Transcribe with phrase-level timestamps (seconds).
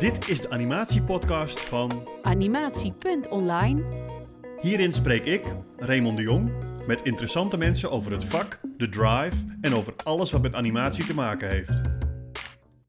[0.00, 3.82] Dit is de animatiepodcast van Animatie.online.
[4.60, 5.42] Hierin spreek ik,
[5.76, 6.50] Raymond de Jong,
[6.86, 11.14] met interessante mensen over het vak, de drive en over alles wat met animatie te
[11.14, 11.80] maken heeft.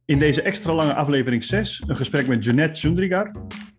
[0.05, 3.31] In deze extra lange aflevering 6 een gesprek met Jeanette Sundrigar.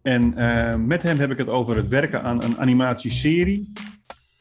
[0.02, 3.72] En eh, met hem heb ik het over het werken aan een animatieserie.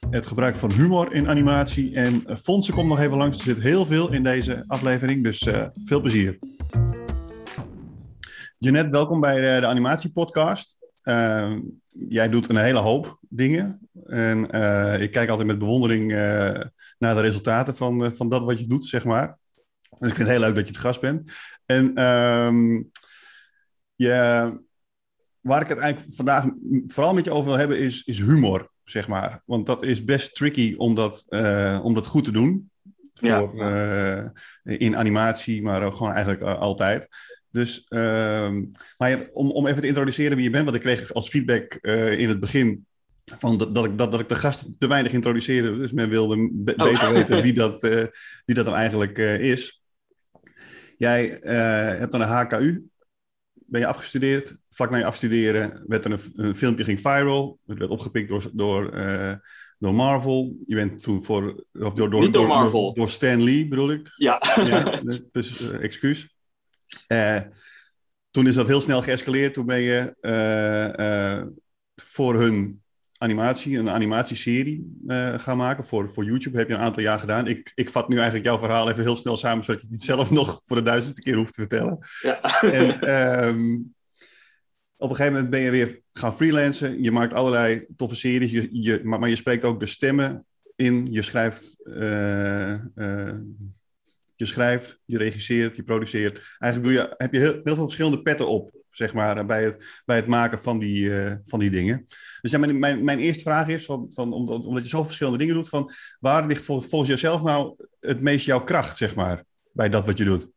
[0.10, 1.96] Het gebruik van humor in animatie.
[1.96, 3.38] En uh, Fonse komt nog even langs.
[3.38, 6.38] Er zit heel veel in deze aflevering, dus uh, veel plezier.
[8.64, 10.78] Jeanette, welkom bij de, de Animatiepodcast.
[11.04, 11.58] Uh,
[11.88, 13.90] jij doet een hele hoop dingen.
[14.06, 16.18] En uh, ik kijk altijd met bewondering uh,
[16.98, 19.38] naar de resultaten van, van dat wat je doet, zeg maar.
[20.00, 21.32] Dus ik vind het heel leuk dat je het gast bent.
[21.66, 22.92] En um,
[23.96, 24.14] je,
[25.40, 26.46] waar ik het eigenlijk vandaag
[26.86, 29.42] vooral met je over wil hebben, is, is humor, zeg maar.
[29.46, 31.26] Want dat is best tricky om dat,
[31.84, 32.70] om dat goed te doen.
[33.14, 34.34] Voor, ja.
[34.64, 37.08] in animatie, maar ook gewoon eigenlijk altijd.
[37.52, 38.58] Dus, uh,
[38.98, 42.20] maar om, om even te introduceren wie je bent, want ik kreeg als feedback uh,
[42.20, 42.86] in het begin
[43.26, 45.78] van dat, dat, ik, dat, dat ik de gast te weinig introduceerde.
[45.78, 46.84] Dus men wilde be oh.
[46.84, 48.04] beter weten wie dat, uh,
[48.46, 49.84] wie dat dan eigenlijk uh, is.
[50.98, 51.26] Jij
[51.98, 52.88] hebt dan een HKU,
[53.54, 54.58] ben je afgestudeerd.
[54.70, 57.60] Vlak na je afstuderen werd er een, een filmpje ging viral.
[57.66, 58.92] Het werd opgepikt door, door,
[59.78, 60.56] door Marvel.
[60.66, 61.66] Je bent toen voor...
[61.74, 62.82] Of door, door, Niet door, door Marvel.
[62.82, 64.10] Door, door Stan Lee bedoel ik.
[64.16, 64.42] Ja.
[64.66, 66.30] ja dus, dus excuus.
[67.08, 67.40] Uh,
[68.32, 69.54] toen is dat heel snel geëscaleerd.
[69.54, 71.44] Toen ben je uh, uh,
[71.96, 72.82] voor hun
[73.18, 75.02] animatie, een animatieserie
[75.38, 75.84] gaan maken.
[75.84, 77.48] Voor, voor YouTube heb je een aantal jaar gedaan.
[77.48, 80.06] Ik, ik vat nu eigenlijk jouw verhaal even heel snel samen, zodat je het niet
[80.06, 82.00] zelf nog voor de duizendste keer hoeft te vertellen.
[82.22, 82.40] Ja.
[82.72, 83.94] En, um,
[84.98, 87.04] op een gegeven moment ben je weer gaan freelancen.
[87.04, 90.46] Je maakt allerlei toffe series, je, je, maar, maar je spreekt ook de stemmen
[90.76, 91.08] in.
[91.12, 91.78] Je schrijft
[94.42, 96.56] je schrijft, je regisseert, je produceert.
[96.60, 100.02] Eigenlijk doe je, heb je heel, heel veel verschillende petten op, zeg maar, bij het,
[100.06, 102.06] bij het maken van die, uh, van die dingen.
[102.42, 105.56] Dus mijn, mijn, mijn eerste vraag is, van, van, omdat, omdat je zoveel verschillende dingen
[105.56, 109.90] doet, van waar ligt vol, volgens jezelf nou het meest jouw kracht, zeg maar, bij
[109.90, 110.48] dat wat je doet?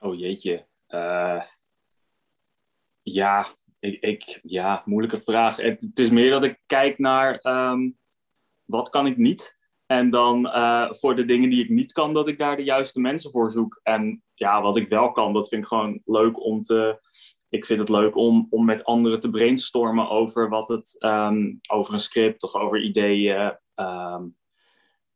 [0.00, 0.66] Oh jeetje.
[0.88, 1.42] Uh,
[3.02, 5.56] ja, ik, ik, ja, moeilijke vraag.
[5.56, 7.96] Het, is meer dat ik kijk naar um,
[8.64, 9.56] wat kan ik niet
[9.92, 13.00] en dan uh, voor de dingen die ik niet kan, dat ik daar de juiste
[13.00, 13.80] mensen voor zoek.
[13.82, 17.00] En ja, wat ik wel kan, dat vind ik gewoon leuk om te.
[17.48, 21.92] Ik vind het leuk om, om met anderen te brainstormen over wat het um, over
[21.92, 23.58] een script of over ideeën.
[23.74, 24.36] Um,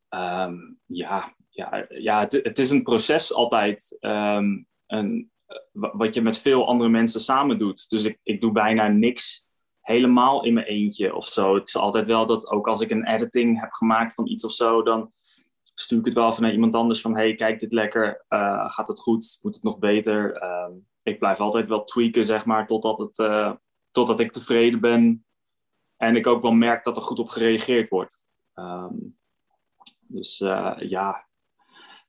[0.09, 3.97] um, ja, ja, ja het, het, is een proces altijd.
[3.99, 5.31] een,
[5.71, 7.89] wat je met veel andere mensen samen doet.
[7.89, 9.46] Dus ik, ik doe bijna niks
[9.87, 11.55] helemaal in mijn eentje of zo.
[11.55, 14.51] Het is altijd wel dat ook als ik een editing heb gemaakt van iets of
[14.51, 15.11] zo, dan
[15.73, 18.87] stuur ik het wel even naar iemand anders van hey, kijk dit lekker, uh, gaat
[18.87, 20.43] het goed, moet het nog beter?
[20.43, 23.51] Uh, ik blijf altijd wel tweaken, zeg maar, totdat, het, uh,
[23.91, 25.25] totdat ik tevreden ben
[25.97, 28.25] en ik ook wel merk dat er goed op gereageerd wordt.
[28.55, 29.17] Um,
[29.99, 31.27] dus uh, ja,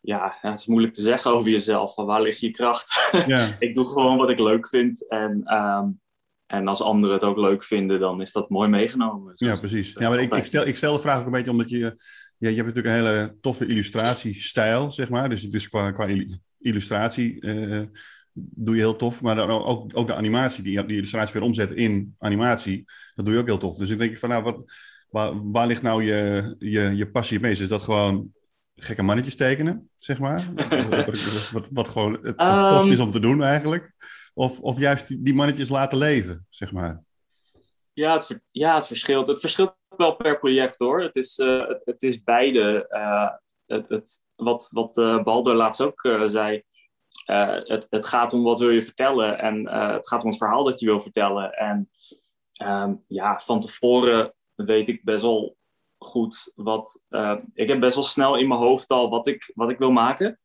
[0.01, 1.95] ja, het is moeilijk te zeggen over jezelf.
[1.95, 3.11] Van waar ligt je kracht?
[3.27, 3.49] Ja.
[3.59, 6.01] ik doe gewoon wat ik leuk vind en um,
[6.49, 9.33] en als anderen het ook leuk vinden, dan is dat mooi meegenomen.
[9.35, 9.93] Ja, precies.
[9.93, 11.79] Ja, maar ik, ik, stel, ik stel de vraag ook een beetje omdat je...
[12.39, 15.29] Ja, je hebt natuurlijk een hele toffe illustratiestijl, zeg maar.
[15.29, 16.09] Dus, dus qua, qua
[16.59, 17.81] illustratie uh,
[18.33, 19.23] doe je heel tof.
[19.23, 22.85] Maar dan ook, ook de animatie, die, die illustratie weer omzet in animatie,
[23.15, 23.77] dat doe je ook heel tof.
[23.77, 24.73] Dus ik denk van, nou, wat,
[25.11, 27.61] waar, waar ligt nou je, je, je passie het meest?
[27.61, 28.33] Is dat gewoon
[28.77, 30.45] gekke mannetjes tekenen, zeg maar?
[30.91, 33.93] wat, wat, wat, gewoon het, het um, toft is om te doen eigenlijk?
[34.39, 37.05] Of, of juist die, mannetjes laten leven, zeg maar?
[37.93, 39.27] Ja, het, ja, het verschilt.
[39.27, 41.03] Het verschilt wel per project hoor.
[41.03, 42.87] Het is, uh, het, het, is beide.
[42.91, 43.31] Uh,
[43.67, 46.63] het, het, wat wat uh, Balder laatst ook zei.
[47.25, 49.39] het, het gaat om wat wil je vertellen.
[49.39, 51.53] En het gaat om het verhaal dat je wil vertellen.
[51.53, 51.91] En
[52.63, 55.57] um, ja, van tevoren weet ik best wel
[55.99, 57.05] goed wat.
[57.55, 60.41] ik heb best wel snel in mijn hoofd al wat ik, wat ik wil maken.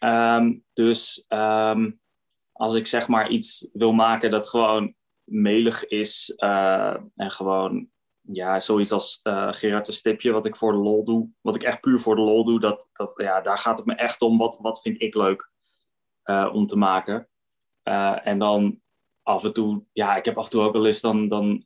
[0.00, 1.24] Um, dus.
[1.28, 2.00] Um,
[2.58, 4.94] als ik zeg maar iets wil maken dat gewoon
[5.24, 7.88] melig is uh, en gewoon
[8.20, 11.62] ja, zoiets als uh, Gerard de Stipje, wat ik voor de lol doe, wat ik
[11.62, 14.38] echt puur voor de lol doe, dat, dat, ja, daar gaat het me echt om.
[14.38, 15.50] Wat, wat vind ik leuk
[16.24, 17.28] uh, om te maken?
[18.22, 18.80] en dan
[19.22, 21.64] af en toe, ja, ik heb af en toe ook wel eens dan, dan,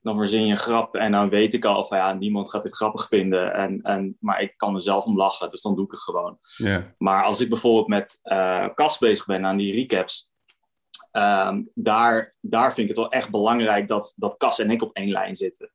[0.00, 2.76] dan verzin je een grap en dan weet ik al van ja, niemand gaat dit
[2.76, 3.54] grappig vinden.
[3.54, 6.38] En, en, maar ik kan er zelf om lachen, dus dan doe ik het gewoon.
[6.56, 6.82] Yeah.
[6.98, 8.20] Maar als ik bijvoorbeeld met
[8.74, 10.33] Cas bezig ben aan die recaps,
[11.16, 14.96] Um, daar, daar vind ik het wel echt belangrijk dat, dat Cas en ik op
[14.96, 15.70] één lijn zitten.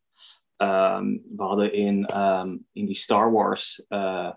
[0.57, 4.31] Um, we hadden in, um, in die Star Wars uh,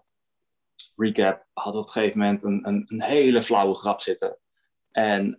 [0.96, 4.38] recap hadden op een gegeven moment een, een, een hele flauwe grap zitten.
[4.90, 5.34] En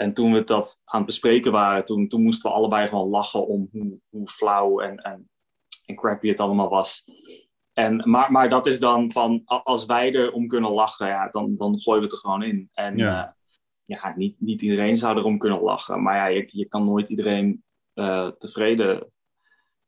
[0.00, 3.46] en toen we dat aan het bespreken waren, toen, toen moesten we allebei gewoon lachen
[3.46, 5.30] om hoe, hoe flauw en, en,
[5.86, 7.04] en crappy het allemaal was.
[7.72, 11.56] En, maar, maar dat is dan van, als wij er om kunnen lachen, ja, dan,
[11.56, 12.68] dan gooien we het er gewoon in.
[12.72, 13.32] En ja, uh,
[13.98, 16.02] ja niet, niet iedereen zou erom kunnen lachen.
[16.02, 17.64] Maar ja, je, je kan nooit iedereen
[17.94, 19.12] uh, tevreden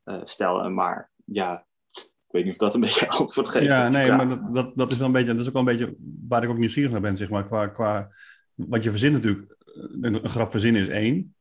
[0.05, 0.75] uh, stellen.
[0.75, 3.67] Maar ja, ik weet niet of dat een beetje antwoord geeft.
[3.67, 5.77] Ja, nee, maar dat, dat, dat is wel een beetje, dat is ook wel een
[5.77, 5.97] beetje
[6.29, 7.45] waar ik ook nieuwsgierig naar ben, zeg maar.
[7.45, 8.11] Qua, qua
[8.55, 9.57] wat je verzint natuurlijk,
[10.01, 11.35] een, een grap verzinnen is één.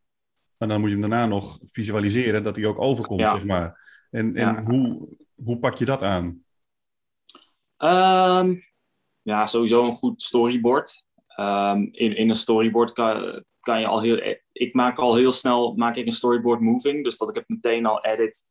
[0.58, 3.34] Maar dan moet je hem daarna nog visualiseren dat hij ook overkomt, ja.
[3.36, 3.80] zeg maar.
[4.10, 4.64] En, en ja.
[4.64, 5.08] hoe,
[5.44, 6.44] hoe pak je dat aan?
[7.78, 8.64] Um,
[9.22, 11.06] ja, sowieso een goed storyboard.
[11.38, 14.38] Um, in, in een storyboard kan, kan je al heel...
[14.52, 17.04] Ik maak al heel snel maak ik een storyboard moving.
[17.04, 18.50] Dus dat ik het meteen al edit.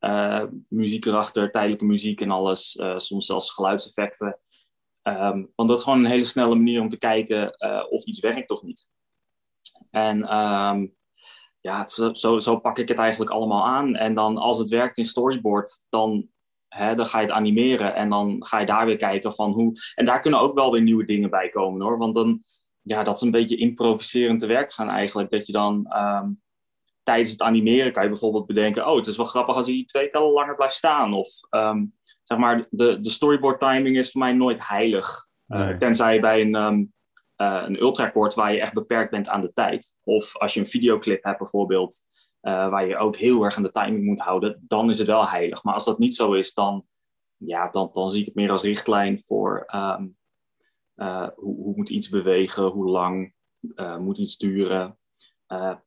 [0.00, 2.76] Uh, muziek erachter, tijdelijke muziek en alles.
[2.76, 4.38] Uh, soms zelfs geluidseffecten.
[5.02, 8.20] Um, want dat is gewoon een hele snelle manier om te kijken uh, of iets
[8.20, 8.88] werkt of niet.
[9.90, 10.18] En
[11.60, 13.96] ja, zo, zo pak ik het eigenlijk allemaal aan.
[13.96, 16.28] En dan als het werkt in storyboard, dan,
[16.70, 17.94] dan ga je het animeren.
[17.94, 19.72] En dan ga je daar weer kijken van hoe...
[19.94, 21.98] En daar kunnen ook wel weer nieuwe dingen bij komen hoor.
[21.98, 22.42] Want dan,
[22.82, 25.30] ja, dat is een beetje improviserend te werk gaan eigenlijk.
[25.30, 26.42] Dat je dan um,
[27.02, 28.88] tijdens het animeren kan je bijvoorbeeld bedenken...
[28.88, 31.14] Oh, het is wel grappig als hij twee tellen langer blijft staan.
[31.14, 35.26] Of um, zeg maar, de, de storyboard timing is voor mij nooit heilig.
[35.46, 35.72] Nee.
[35.72, 36.54] Uh, tenzij bij een...
[36.54, 36.92] Um,
[37.36, 39.94] uh, een waar je echt beperkt bent aan de tijd.
[40.04, 41.96] Of als je een videoclip hebt bijvoorbeeld,
[42.40, 45.62] waar je ook heel erg aan de timing moet houden, dan is het wel heilig.
[45.62, 46.86] Maar als dat niet zo is, dan,
[47.36, 50.16] ja, dan, dan zie ik het meer als richtlijn voor um,
[50.96, 53.34] uh, hoe, hoe, moet iets bewegen, hoe lang
[53.98, 54.98] moet iets duren.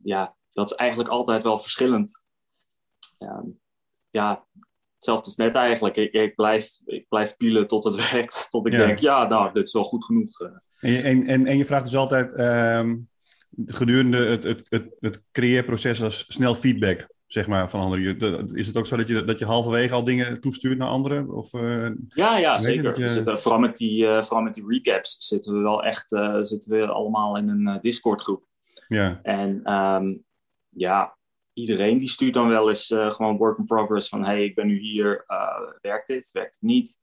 [0.04, 2.26] ja, dat is eigenlijk altijd wel verschillend.
[4.10, 4.46] ja,
[4.96, 5.96] hetzelfde als net eigenlijk.
[5.96, 8.48] Ik, ik, blijf, ik blijf pielen tot het werkt.
[8.50, 8.86] Tot ik ja.
[8.86, 10.40] denk, ja, nou, dit is wel goed genoeg.
[10.80, 13.10] En je, en, en, en je vraagt dus altijd um,
[13.66, 18.56] gedurende het, het, het, het creëerproces als snel feedback, zeg maar, van anderen.
[18.56, 21.30] Is het ook zo dat je, dat je halverwege al dingen toestuurt naar anderen?
[21.30, 23.00] Of, uh, ja, ja, zeker.
[23.00, 23.10] Je...
[23.10, 26.72] Zitten, vooral, met die, uh, vooral met die recaps zitten we wel echt uh, zitten
[26.72, 28.46] we allemaal in een Discord groep.
[28.88, 29.20] Ja.
[29.24, 30.24] En um,
[30.70, 31.18] ja,
[31.54, 34.80] iedereen die stuurt dan wel eens gewoon work in progress van hey, ik ben nu
[34.80, 35.26] hier,
[35.82, 37.02] werkt dit, werkt het niet?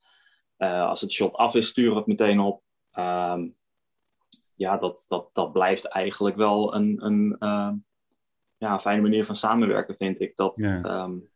[0.67, 2.63] als het shot af is, sturen we het meteen op.
[2.99, 3.57] Um,
[4.61, 7.73] ja, dat, dat, dat blijft eigenlijk wel een, een, uh,
[8.57, 10.37] ja, een fijne manier van samenwerken, vind ik.
[10.37, 11.03] Dat, ja.
[11.03, 11.29] Um,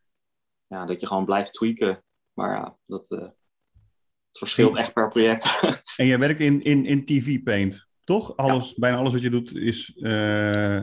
[0.66, 2.04] ja, dat je gewoon blijft tweaken.
[2.32, 5.60] Maar ja, dat uh, het verschilt echt per project.
[5.96, 8.36] en jij werkt in, in, in TV Paint, toch?
[8.36, 8.74] Alles, ja.
[8.76, 9.96] Bijna alles wat je doet is...
[9.96, 10.82] Uh,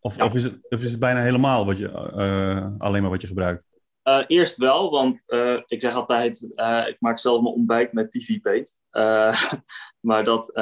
[0.00, 0.24] of, ja.
[0.24, 1.90] of, is het, of is het bijna helemaal wat je,
[2.78, 3.64] alleen maar wat je gebruikt?
[4.04, 8.12] Uh, eerst wel, want uh, ik zeg altijd, uh, ik maak zelf mijn ontbijt met
[8.12, 8.78] TV Paint.
[10.08, 10.52] maar dat,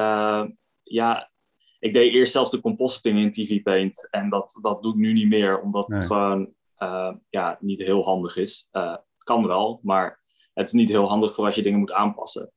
[0.90, 1.30] ja,
[1.78, 4.08] ik deed eerst zelfs de compositing in TV Paint.
[4.10, 5.98] En dat, dat doe ik nu niet meer, omdat nee.
[5.98, 6.54] het gewoon
[7.30, 8.68] ja, niet heel handig is.
[8.70, 10.20] het kan wel, maar
[10.54, 12.52] het is niet heel handig voor als je dingen moet aanpassen.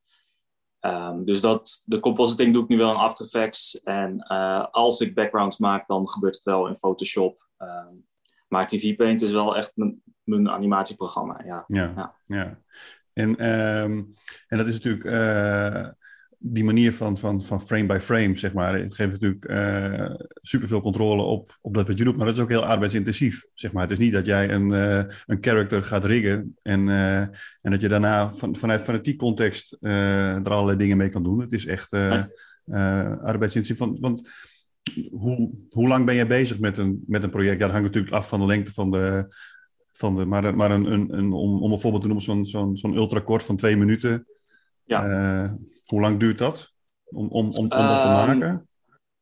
[0.86, 3.82] Um, dus dat, de compositing doe ik nu wel in After Effects.
[3.82, 4.28] En
[4.72, 7.48] als ik backgrounds maak, dan gebeurt het wel in Photoshop.
[7.58, 8.06] Um,
[8.48, 11.42] maar TV Paint is wel echt mijn, mijn animatieprogramma.
[11.46, 11.64] Ja.
[11.68, 12.16] Ja, ja.
[12.24, 12.60] ja.
[13.14, 14.14] En, um,
[14.48, 15.06] en dat is natuurlijk
[16.46, 18.80] die manier van, van, van frame by frame, zeg maar.
[18.80, 22.18] Het geeft natuurlijk uh, superveel controle op, op dat wat je doet.
[22.18, 23.82] Maar dat is ook heel arbeidsintensief, zeg maar.
[23.82, 26.90] Het is niet dat jij een, uh, een character gaat riggen en,
[27.62, 31.40] en dat je daarna van, vanuit, die context er allerlei dingen mee kan doen.
[31.42, 31.94] Het is echt
[33.24, 33.78] arbeidsintensief.
[33.78, 34.30] Want, want
[35.12, 37.60] hoe, hoe lang ben jij bezig met een, met een project?
[37.60, 39.36] Ja, dat hangt natuurlijk af van de lengte van de.
[39.96, 42.78] Van de maar maar een, een, een, om, om een voorbeeld te noemen, zo'n zo'n
[42.78, 44.28] zo'n ultrakort van twee minuten.
[44.86, 45.06] Ja.
[45.06, 45.52] Uh,
[45.86, 46.74] hoe lang duurt dat
[47.04, 48.68] om, om, om, om dat te maken?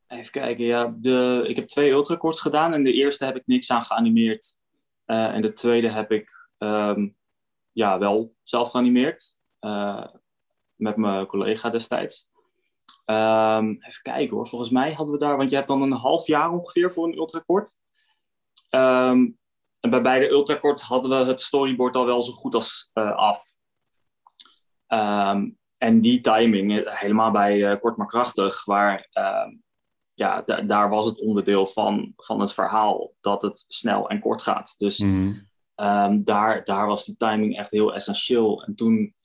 [0.08, 0.94] Even kijken, ja.
[0.98, 4.46] De, ik heb twee ultrakorts gedaan en de eerste heb ik niks aan geanimeerd.
[5.06, 7.16] Uh, en de tweede heb ik um,
[7.72, 9.24] ja, wel zelf geanimeerd.
[9.62, 10.06] Uh,
[10.76, 12.30] met mijn collega destijds.
[13.06, 16.28] Um, even kijken hoor, volgens mij hadden we daar, want je hebt dan een half
[16.28, 17.70] jaar ongeveer voor een ultrakort.
[18.70, 19.38] Um,
[19.80, 23.56] en bij beide ultrakort hadden we het storyboard al wel zo goed als uh, af.
[24.94, 29.10] Um, en die timing, helemaal bij uh, Kort maar Krachtig, waar
[30.14, 34.76] ja, daar was het onderdeel van, van het verhaal dat het snel en kort gaat.
[34.78, 35.48] Dus mm.
[36.24, 38.64] daar, daar was die timing echt heel essentieel.
[38.64, 39.16] En toen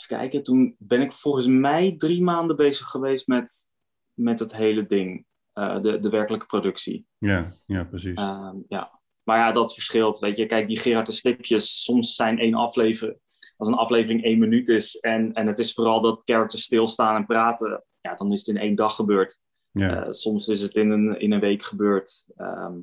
[0.00, 3.72] Even kijken, toen ben ik volgens mij drie maanden bezig geweest met,
[4.14, 5.24] met het hele ding.
[5.54, 7.06] Uh, de, de werkelijke productie.
[7.18, 8.20] Ja, ja precies.
[8.68, 9.00] Ja.
[9.22, 10.18] Maar ja, dat verschilt.
[10.18, 13.18] Weet je, kijk, die Gerard de Stipjes, soms zijn één aflevering,
[13.60, 17.26] als een aflevering één minuut is en, en het is vooral dat characters stilstaan en
[17.26, 19.40] praten, ja, dan is het in één dag gebeurd.
[19.70, 20.12] Ja.
[20.12, 22.26] soms is het in een, in een week gebeurd.
[22.36, 22.78] Ehm,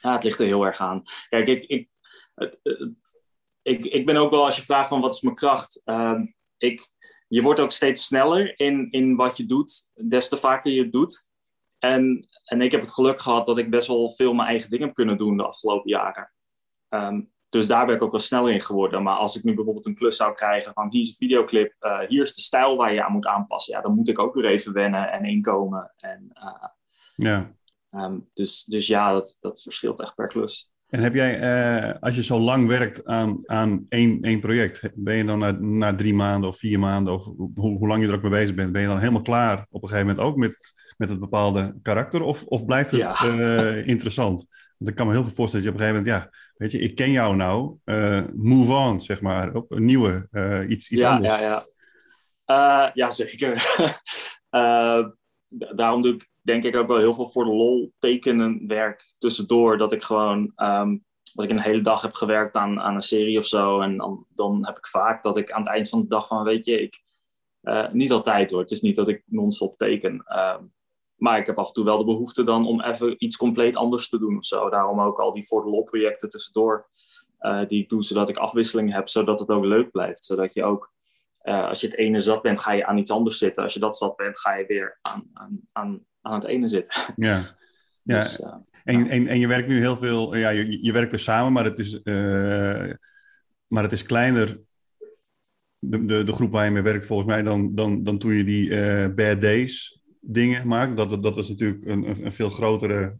[0.00, 1.02] ja, het ligt er heel erg aan.
[1.28, 1.88] Kijk, ik, ik,
[2.34, 3.22] het, het,
[3.62, 6.26] ik, ik ben ook wel, als je vraagt van wat is mijn kracht, ehm,
[6.58, 6.90] ik,
[7.28, 10.92] je wordt ook steeds sneller in, in wat je doet, des te vaker je het
[10.92, 11.30] doet.
[11.78, 14.86] En, en ik heb het geluk gehad dat ik best wel veel mijn eigen dingen
[14.86, 16.32] heb kunnen doen de afgelopen jaren.
[16.88, 19.02] Ehm, dus daar ben ik ook wel sneller in geworden.
[19.02, 21.98] Maar als ik nu bijvoorbeeld een klus zou krijgen van hier is een videoclip, uh,
[22.08, 23.74] hier is de stijl waar je aan moet aanpassen.
[23.74, 25.92] Ja, dan moet ik ook weer even wennen en inkomen.
[25.96, 26.68] En, uh,
[27.14, 27.56] ja.
[27.90, 30.72] Um, dus, dus ja, dat, dat verschilt echt per klus.
[30.88, 35.16] En heb jij, uh, als je zo lang werkt aan, aan één, één project, ben
[35.16, 37.24] je dan na, na drie maanden of vier maanden, of
[37.54, 39.82] hoe, hoe lang je er ook mee bezig bent, ben je dan helemaal klaar op
[39.82, 40.56] een gegeven moment ook met,
[40.96, 42.22] met het bepaalde karakter?
[42.22, 43.72] Of, of blijft het ja.
[43.72, 44.46] interessant?
[44.78, 46.72] Want ik kan me heel goed voorstellen dat je op een gegeven moment, ja, weet
[46.72, 50.28] je, ik ken jou nou, uh, move on, zeg maar, op een nieuwe,
[50.68, 51.38] iets, iets ja, anders.
[51.38, 51.62] Ja,
[52.46, 52.90] ja.
[52.94, 53.76] ja zeker.
[55.76, 59.78] daarom doe ik denk ik ook wel heel veel voor de lol tekenen werk tussendoor.
[59.78, 63.38] Dat ik gewoon, um, als ik een hele dag heb gewerkt aan, aan een serie
[63.38, 66.08] of zo, en dan, dan heb ik vaak dat ik aan het eind van de
[66.08, 67.02] dag van, weet je, ik,
[67.62, 68.60] uh, niet altijd hoor.
[68.60, 70.24] Het is niet dat ik non-stop teken.
[71.18, 74.08] Maar ik heb af en toe wel de behoefte dan om even iets compleet anders
[74.08, 74.70] te doen of zo.
[74.70, 76.88] Daarom ook al die voor de lol projecten tussendoor.
[77.40, 80.24] Uh, die ik doe, zodat ik afwisseling heb, zodat het ook leuk blijft.
[80.24, 80.92] Zodat je ook
[81.42, 83.62] uh, als je het ene zat bent, ga je aan iets anders zitten.
[83.62, 87.00] Als je dat zat bent, ga je weer aan, aan, aan, aan het ene zitten.
[87.16, 87.56] Ja,
[88.02, 88.18] ja.
[88.20, 89.10] Dus, uh, en, ja.
[89.10, 91.78] En, en je werkt nu heel veel, ja, je, je werkt dus samen, maar het
[91.78, 92.00] is,
[93.66, 94.60] maar het is kleiner,
[95.78, 98.44] de, de, de groep waar je mee werkt volgens mij, dan, dan, dan toen je
[98.44, 98.68] die
[99.14, 100.94] Bad Days dingen maakte.
[100.94, 103.16] Dat, dat is natuurlijk een, een veel grotere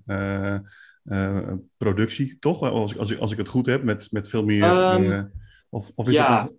[1.76, 2.62] productie, toch?
[2.62, 4.95] Als, als, ik, als ik het goed heb, met, met veel meer...
[4.95, 5.33] Um,
[5.71, 6.43] of, of is ja.
[6.43, 6.57] het...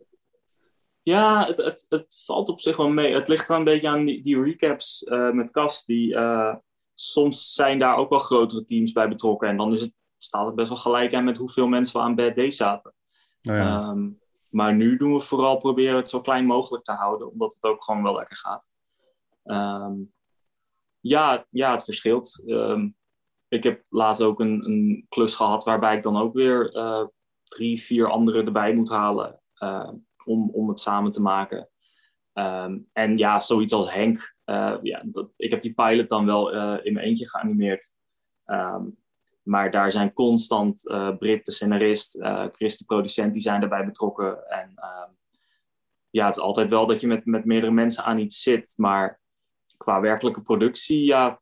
[1.02, 3.14] Ja, het, het, het valt op zich wel mee.
[3.14, 5.88] Het ligt er een beetje aan die, die recaps met Kast.
[5.88, 6.18] Die,
[6.94, 9.48] soms zijn daar ook wel grotere teams bij betrokken.
[9.48, 12.16] En dan is het, staat het best wel gelijk aan met hoeveel mensen we aan
[12.16, 12.94] Bad Day zaten.
[13.42, 13.90] Oh ja.
[13.90, 14.20] um,
[14.50, 17.32] maar nu doen we vooral proberen het zo klein mogelijk te houden.
[17.32, 18.70] Omdat het ook gewoon wel lekker gaat.
[19.44, 20.14] Um,
[21.00, 22.44] ja, ja, het verschilt.
[22.46, 22.96] Um,
[23.48, 27.06] ik heb laatst ook een, een, klus gehad waarbij ik dan ook weer uh,
[27.44, 29.42] drie, vier anderen erbij moet halen
[30.26, 31.70] om, om het samen te maken.
[32.34, 34.36] Um, en ja, zoiets als Henk.
[34.46, 37.94] Uh, ja, dat, ik heb die pilot dan wel uh, in mijn eentje geanimeerd.
[39.44, 40.84] Maar daar zijn constant
[41.20, 44.50] Brit, de scenarist, Chris, de producent, die zijn daarbij betrokken.
[44.50, 44.74] En
[46.10, 48.74] ja, het is altijd wel dat je met, met meerdere mensen aan iets zit.
[48.76, 49.19] Maar
[49.84, 51.42] qua werkelijke productie, ja,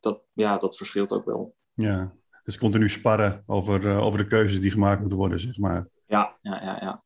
[0.00, 1.54] dat, ja, dat verschilt ook wel.
[1.74, 5.88] Ja, dus continu sparren over, over de keuzes die gemaakt moeten worden, zeg maar.
[6.06, 7.02] Ja, ja, ja, ja.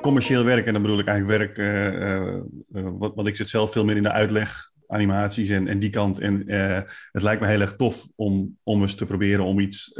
[0.00, 2.34] commercieel werk, en dan bedoel ik eigenlijk werk, uh,
[2.82, 5.90] uh, wat, wat ik zit zelf veel meer in de uitleg, animaties en, en die
[5.90, 6.18] kant.
[6.18, 6.42] En
[7.12, 9.98] het lijkt me heel erg tof om, om eens te proberen om iets,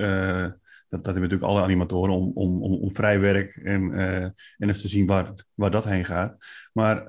[0.93, 4.35] dat, dat hebben natuurlijk alle animatoren, om, om, om, om vrij werk en, en
[4.69, 6.37] eens te zien waar, waar dat heen gaat.
[6.73, 7.09] Maar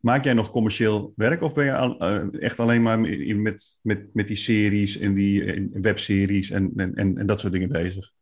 [0.00, 1.98] maak jij nog commercieel werk of ben je al,
[2.30, 7.52] echt alleen maar met, met, met die series en die webseries en, en, dat soort
[7.52, 8.12] dingen bezig?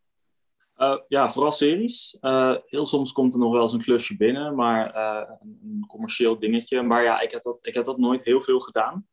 [1.08, 2.18] Ja, vooral series.
[2.64, 4.96] Heel soms komt er nog wel eens een klusje binnen, maar
[5.42, 6.82] een commercieel dingetje.
[6.82, 9.06] Maar ja, ik heb dat, ik heb dat nooit heel veel gedaan.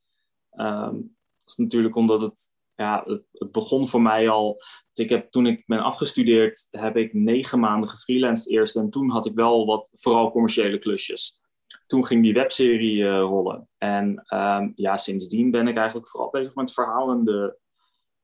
[0.55, 2.51] Um, dat is natuurlijk omdat het,
[2.81, 4.61] ja, het, begon voor mij al.
[4.93, 8.75] Ik heb, toen ik ben afgestudeerd, heb ik negen maanden gefreelanced eerst.
[8.75, 11.39] En toen had ik wel wat, vooral commerciële klusjes.
[11.87, 13.69] Toen ging die webserie rollen.
[13.77, 17.57] En um, ja, sindsdien ben ik eigenlijk vooral bezig met verhalende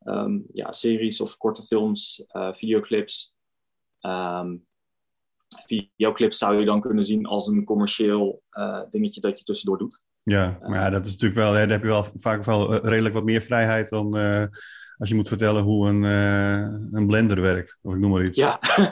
[0.04, 3.36] um, ja, series of korte films, uh, videoclips.
[4.02, 4.68] Um,
[5.48, 10.06] videoclips zou je dan kunnen zien als een commercieel uh, dingetje dat je tussendoor doet.
[10.30, 13.14] Ja, maar ja, dat is natuurlijk wel, hè, daar heb je wel vaak wel redelijk
[13.14, 14.46] wat meer vrijheid dan uh,
[14.98, 16.04] als je moet vertellen hoe een,
[16.94, 17.80] een blender werkt.
[17.82, 18.38] Of ik noem maar iets.
[18.38, 18.60] Ja,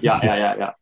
[0.00, 0.78] ja, ja, ja, ja.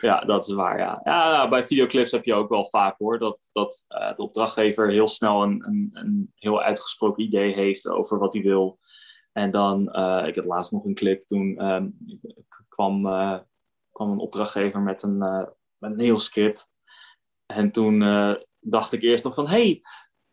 [0.00, 1.00] Ja, dat is waar, ja.
[1.04, 1.48] ja.
[1.48, 5.64] Bij videoclips heb je ook wel vaak hoor, dat, dat de opdrachtgever heel snel een,
[5.66, 8.78] een, een heel uitgesproken idee heeft over wat hij wil.
[9.32, 9.80] En dan,
[10.26, 11.96] ik had laatst nog een clip, toen um,
[12.68, 13.02] kwam,
[13.92, 15.18] kwam een opdrachtgever met een,
[15.78, 16.70] met een heel script.
[17.46, 18.02] En toen
[18.60, 19.82] dacht ik eerst nog van, hey,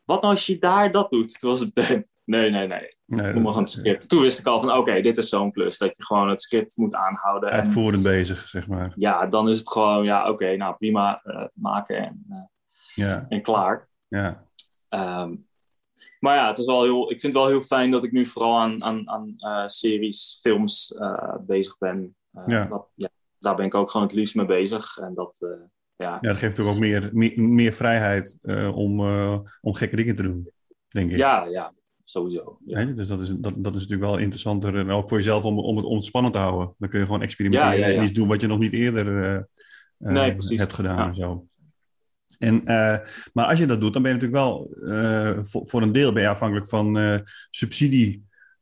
[0.04, 1.40] wat nou als je daar dat doet?
[1.40, 1.76] Toen was het,
[2.24, 2.98] nee, nee, nee.
[3.06, 4.10] nee Noem maar van het script.
[4.10, 5.78] Toen wist ik al van, oké, okay, dit is zo'n plus.
[5.78, 7.50] Dat je gewoon het script moet aanhouden.
[7.50, 8.94] Uitvoerend bezig, zeg maar.
[8.96, 11.22] Ja, dan is het gewoon, ja, oké, okay, nou prima,
[11.54, 12.50] maken en,
[12.94, 13.26] ja.
[13.30, 13.90] en klaar.
[14.08, 14.48] Ja.
[14.90, 15.48] Um,
[16.20, 18.26] maar ja, het is wel heel, ik vind het wel heel fijn dat ik nu
[18.26, 20.98] vooral aan, aan, aan uh, series, films
[21.40, 22.16] bezig ben.
[22.46, 22.66] Ja.
[22.66, 23.10] Dat, ja.
[23.40, 24.98] Daar ben ik ook gewoon het liefst mee bezig.
[24.98, 25.48] En dat,
[25.98, 26.18] ja.
[26.22, 30.16] Ja, dat geeft natuurlijk ook meer, meer, meer vrijheid uh, om, uh, om gekke dingen
[30.16, 30.50] te doen,
[30.88, 31.18] denk ik.
[31.18, 31.74] Ja, ja,
[32.04, 32.60] sowieso.
[32.66, 32.86] Ja.
[32.86, 34.78] Dus dat is, dat, dat is natuurlijk wel interessanter.
[34.78, 36.76] En ook voor jezelf om, om het ontspannen te houden.
[36.78, 40.12] Dan kun je gewoon experimenteren ja, en iets doen wat je nog niet eerder uh,
[40.14, 41.08] nee, hebt gedaan.
[41.08, 41.48] En zo.
[42.38, 42.62] En,
[43.34, 44.70] maar als je dat doet, dan ben je natuurlijk wel
[45.44, 47.22] voor, voor, een deel ben je afhankelijk van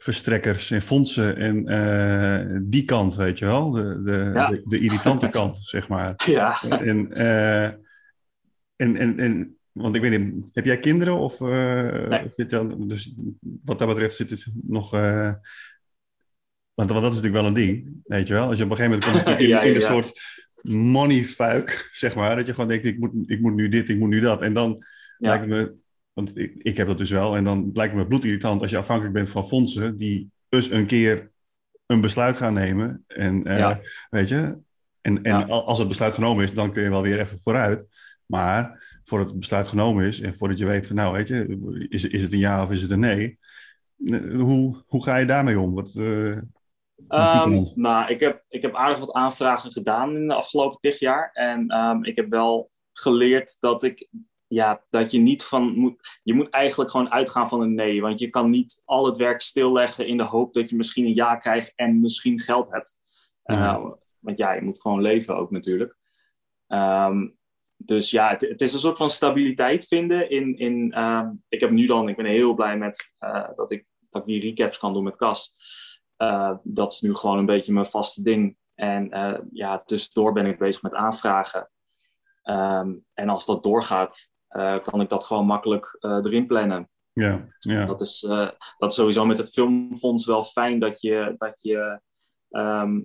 [0.03, 3.71] subsidieverstrekkers en fondsen en die kant, weet je wel.
[3.71, 4.47] De, de, ja.
[4.47, 6.13] de, de, irritante kant, zeg maar.
[6.25, 6.61] Ja.
[6.61, 7.13] En,
[8.75, 12.23] en, en, en want ik weet niet, heb jij kinderen of uh, nee.
[12.27, 13.13] zit je, dus
[13.63, 14.91] wat dat betreft zit het nog.
[16.73, 18.47] Want, want, dat is natuurlijk wel een ding, weet je wel.
[18.47, 20.11] Als je op een gegeven moment komt in, Ja, in ja, een soort
[20.63, 24.09] moneyfuik, zeg maar, dat je gewoon denkt, ik moet, ik moet nu dit, ik moet
[24.09, 24.41] nu dat.
[24.41, 24.77] En dan
[25.17, 25.29] Ja.
[25.29, 25.73] lijkt me,
[26.13, 28.77] want ik, ik heb dat dus wel, en dan lijkt het me bloedirritant als je
[28.77, 31.31] afhankelijk bent van fondsen die dus een keer
[31.85, 33.03] een besluit gaan nemen.
[33.07, 33.79] En eh, Ja.
[34.09, 34.57] weet je,
[35.01, 35.43] en, en Ja.
[35.45, 37.85] als het besluit genomen is, dan kun je wel weer even vooruit.
[38.25, 42.03] Maar voordat het besluit genomen is en voordat je weet van nou, weet je, is,
[42.07, 43.37] is het een ja of is het een nee?
[44.05, 45.73] eh, Hoe, hoe ga je daarmee om?
[45.73, 45.95] Wat,
[47.07, 47.75] Pietermond.
[47.75, 51.29] nou, ik heb, ik heb aardig wat aanvragen gedaan in de afgelopen tig jaar.
[51.33, 54.07] En ehm, ik heb wel geleerd dat ik,
[54.53, 56.19] ja, dat je niet van moet.
[56.23, 58.01] Je moet eigenlijk gewoon uitgaan van een nee.
[58.01, 61.15] Want je kan niet al het werk stilleggen in de hoop dat je misschien een
[61.15, 62.97] ja krijgt en misschien geld hebt.
[63.43, 63.77] Ja.
[63.77, 65.97] Uh, want ja, je moet gewoon leven ook natuurlijk.
[66.67, 67.27] Ehm,
[67.77, 70.29] dus ja, het, het is een soort van stabiliteit vinden.
[70.29, 73.85] In, in, ehm, ik heb nu dan, ik ben heel blij met eh, dat, ik,
[74.09, 75.55] dat ik die recaps kan doen met Cas.
[76.17, 78.57] Eh, dat is nu gewoon een beetje mijn vaste ding.
[78.75, 81.69] En eh, ja, tussendoor ben ik bezig met aanvragen.
[82.43, 84.32] Ehm, en als dat doorgaat, eh,
[84.83, 86.89] kan ik dat gewoon makkelijk eh, erin plannen.
[87.13, 87.85] ja, ja.
[87.85, 92.01] Dat is, eh, dat is sowieso met het filmfonds wel fijn dat je, dat je
[92.49, 93.01] ehm,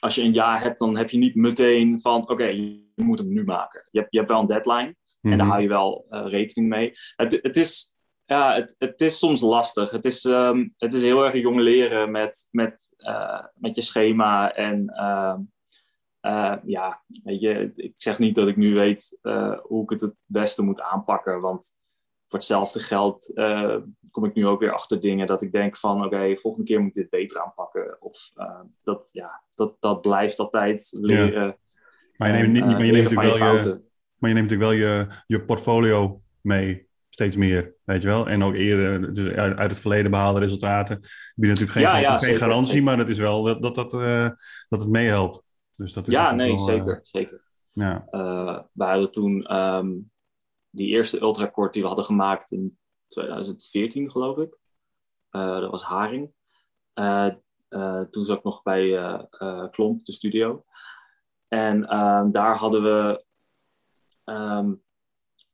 [0.00, 3.32] als je een jaar hebt, dan heb je niet meteen van oké, je moet hem
[3.32, 3.88] nu maken.
[3.90, 5.48] Je hebt, je hebt wel een deadline en daar Mhm.
[5.48, 6.92] hou je wel eh, rekening mee.
[7.16, 9.90] Het, het, is, ja, het, het is soms lastig.
[9.90, 14.54] Het is, ehm, het is heel erg jong leren met, met, eh, met je schema.
[14.54, 15.40] En ehm,
[16.26, 20.00] eh, ja, weet je, ik zeg niet dat ik nu weet eh, hoe ik het
[20.00, 21.40] het beste moet aanpakken.
[21.40, 21.74] Want
[22.26, 23.76] voor hetzelfde geld eh,
[24.10, 26.88] kom ik nu ook weer achter dingen dat ik denk van oké, volgende keer moet
[26.88, 27.96] ik dit beter aanpakken.
[28.00, 28.30] Of
[28.82, 31.56] dat, ja, dat, dat blijft altijd leren.
[32.16, 33.80] Maar je neemt, niet, maar je neemt natuurlijk wel je,
[34.18, 36.84] maar je neemt natuurlijk wel je, je portfolio mee.
[37.08, 38.28] Steeds meer, weet je wel.
[38.28, 41.00] En ook eerder, dus uit, uit het verleden behaalde resultaten.
[41.34, 43.90] bieden natuurlijk geen, Ja, ja, geen garantie, maar het is wel dat, dat, dat,
[44.68, 45.44] dat het meehelpt.
[45.76, 47.00] Dus dat is Ja, nee, wel, eh, zeker.
[47.02, 47.42] zeker.
[47.72, 48.06] ja.
[48.10, 49.94] Eh, we hadden toen ehm,
[50.70, 54.56] die eerste ultrakort die we hadden gemaakt in 2014, geloof ik.
[55.30, 56.32] Eh, dat was Haring.
[58.10, 58.90] Toen zat ik nog bij
[59.70, 60.64] Klomp, de studio.
[61.48, 63.24] En ehm, daar hadden we.
[64.24, 64.74] ehm,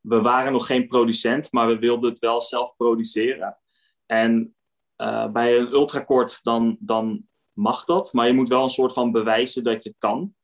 [0.01, 3.59] we waren nog geen producent, maar we wilden het wel zelf produceren.
[4.07, 4.55] En
[5.33, 9.65] bij een ultrakort dan, dan mag dat, maar je moet wel een soort van bewijzen
[9.65, 10.35] dat je het kan.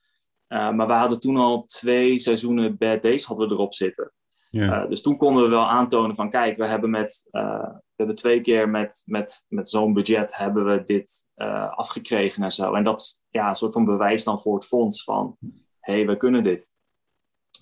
[0.48, 4.12] Uh, maar we hadden toen al twee seizoenen Bad Days hadden we erop zitten.
[4.50, 4.82] Ja.
[4.82, 8.16] Uh, dus toen konden we wel aantonen van kijk, we hebben, met, uh, we hebben
[8.16, 11.28] twee keer met, met, met zo'n budget hebben we dit
[11.70, 12.74] afgekregen en zo.
[12.74, 15.36] En dat is ja, een soort van bewijs dan voor het fonds van
[15.80, 16.72] hé, hey, we kunnen dit.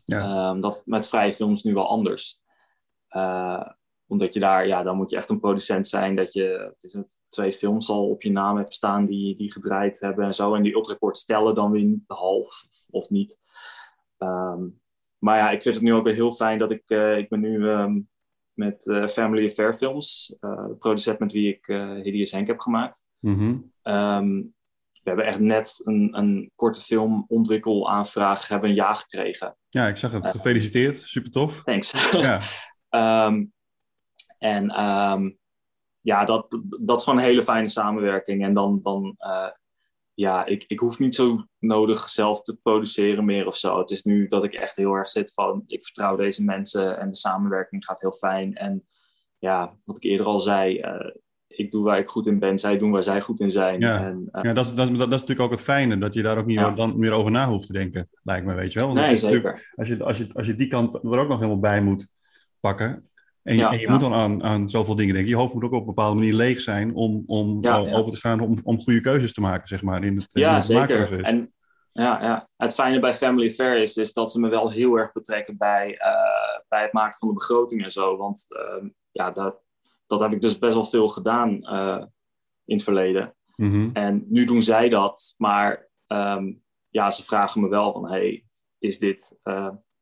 [0.05, 0.51] Ja.
[0.51, 2.41] Um, dat met vrije films nu wel anders.
[4.07, 6.17] Omdat je daar, ja, dan moet je echt een producent zijn.
[6.17, 9.53] Dat je het is het, twee films al op je naam hebt staan die, die
[9.53, 10.55] gedraaid hebben en zo.
[10.55, 13.39] En die ultrakort stellen dan weer de half of niet.
[14.19, 14.81] Um,
[15.19, 17.41] maar ja, ik vind het nu ook weer heel fijn dat ik, uh, ik ben
[17.41, 18.09] nu um,
[18.53, 22.61] met uh, Family Affair Films, uh, de producent met wie ik uh, Hideous Henk heb
[22.61, 23.07] gemaakt.
[23.19, 23.73] Mm -hmm.
[23.95, 24.55] um,
[25.07, 29.57] we hebben echt net een, een korte film ontwikkelaanvraag, hebben een ja gekregen.
[29.69, 30.27] Ja, ik zag het.
[30.27, 30.99] Gefeliciteerd.
[30.99, 31.63] Super tof.
[31.63, 32.11] Thanks.
[32.11, 32.41] Ja.
[33.27, 33.53] um,
[34.39, 35.39] en um,
[36.01, 38.45] ja, dat, dat is gewoon een hele fijne samenwerking.
[38.45, 39.51] En dan, dan uh,
[40.15, 43.79] ja, ik, ik hoef niet zo nodig zelf te produceren meer of zo.
[43.79, 47.09] Het is nu dat ik echt heel erg zit van, ik vertrouw deze mensen en
[47.09, 48.55] de samenwerking gaat heel fijn.
[48.55, 48.87] En
[49.39, 51.11] ja, wat ik eerder al zei, uh,
[51.47, 53.81] ik doe waar ik goed in ben, zij doen waar zij goed in zijn.
[53.81, 56.15] Ja, en, uh, ja dat, is, dat, is, dat is natuurlijk ook het fijne, dat
[56.15, 56.71] je daar ook niet ja.
[56.71, 58.89] dan meer over na hoeft te denken, lijkt me, weet je wel.
[58.89, 59.73] Want nee, zeker.
[59.75, 62.09] Als je, als, je, als je die kant er ook nog helemaal bij moet
[62.61, 63.11] pakken,
[63.47, 63.91] en je, ja, en je ja.
[63.91, 65.33] moet dan aan, aan zoveel dingen denken.
[65.33, 68.11] Je hoofd moet ook op een bepaalde manier leeg zijn om, om ja, uh, open
[68.11, 70.65] te staan, om, om goede keuzes te maken, zeg maar, in het, ja, in het
[70.65, 71.23] zeker.
[71.23, 71.55] En
[71.89, 75.13] ja, ja, het fijne bij Family Fair is, is dat ze me wel heel erg
[75.13, 78.17] betrekken bij, uh, bij het maken van de begroting en zo.
[78.17, 79.63] Want uh, ja, dat,
[80.07, 82.05] dat heb ik dus best wel veel gedaan uh,
[82.65, 83.35] in het verleden.
[83.57, 83.91] Mm -hmm.
[83.93, 88.45] En nu doen zij dat, maar um, ja, ze vragen me wel van, hey,
[88.79, 89.39] is dit,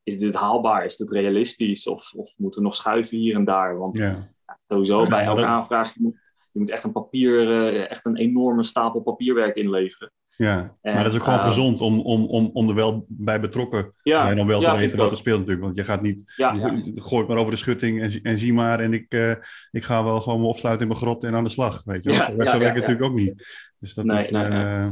[0.04, 0.84] is dit haalbaar?
[0.84, 1.86] Is dit realistisch?
[1.86, 3.78] Of, of moeten we nog schuiven hier en daar?
[3.78, 4.28] Want Ja.
[4.68, 6.14] sowieso Ja, bij elke dat- aanvraag, je moet,
[6.52, 10.12] je moet echt een papier, eh, echt een enorme stapel papierwerk inleveren.
[10.36, 13.04] Ja, En, maar dat is ook gewoon eh, gezond om, om, om, om er wel
[13.08, 14.38] bij betrokken te zijn.
[14.40, 15.64] Om wel te weten wat er speelt natuurlijk.
[15.64, 18.80] Want je gaat niet, je gooit maar over de schutting en, zie- en zie maar.
[18.80, 19.30] En ik, eh,
[19.70, 21.82] ik ga wel gewoon me opsluiten in mijn grot en aan de slag.
[21.84, 23.46] Weet je Zo werkt het natuurlijk ook niet.
[23.78, 24.30] Dus dat Nee, is...
[24.30, 24.90] nee, nee.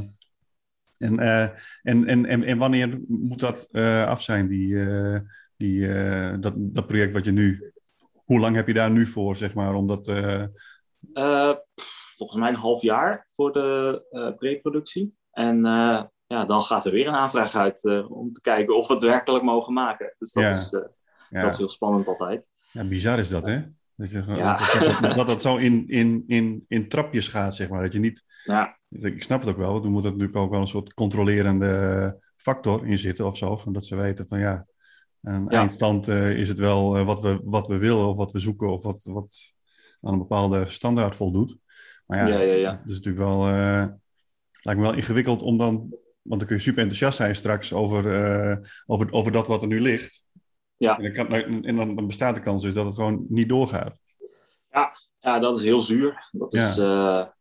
[1.02, 1.42] En, eh,
[1.82, 5.20] en, en, en, en wanneer moet dat eh, af zijn, die, eh,
[5.56, 5.88] die,
[6.38, 7.72] dat, dat project wat je nu...
[8.24, 10.04] Hoe lang heb je daar nu voor, zeg maar, om dat...
[12.16, 15.14] volgens mij een half jaar voor de preproductie.
[15.30, 15.62] En
[16.26, 19.44] ja, dan gaat er weer een aanvraag uit om te kijken of we het werkelijk
[19.44, 20.14] mogen maken.
[20.18, 20.50] Dus dat, Ja.
[20.50, 20.70] is,
[21.30, 21.42] ja.
[21.42, 22.44] dat is heel spannend altijd.
[22.70, 23.62] Ja, bizar is dat, hè?
[23.94, 24.56] Dat, je, Ja.
[25.00, 27.82] dat, dat dat zo in, in, in, in trapjes gaat, zeg maar.
[27.82, 28.24] Dat je niet...
[28.44, 30.94] Ja, Ik snap het ook wel, want er moet er natuurlijk ook wel een soort
[30.94, 33.56] controlerende factor in zitten of zo.
[33.56, 34.66] Van dat ze weten van ja,
[35.22, 35.58] een Ja.
[35.58, 38.72] eindstand eh, is het wel eh, wat, we, wat we willen of wat we zoeken
[38.72, 39.52] of wat, wat
[40.00, 41.56] aan een bepaalde standaard voldoet.
[42.06, 42.78] Maar ja, Ja, ja, ja.
[42.80, 43.84] het is natuurlijk wel, eh,
[44.62, 45.74] lijkt me wel ingewikkeld om dan,
[46.22, 49.68] want dan kun je super enthousiast zijn straks over, eh, over, over dat wat er
[49.68, 50.24] nu ligt.
[50.76, 50.98] Ja.
[50.98, 54.00] En, dan, kan, en dan, dan bestaat de kans dus dat het gewoon niet doorgaat.
[55.20, 56.28] ja, dat is heel zuur.
[56.32, 57.34] Dat is, ja.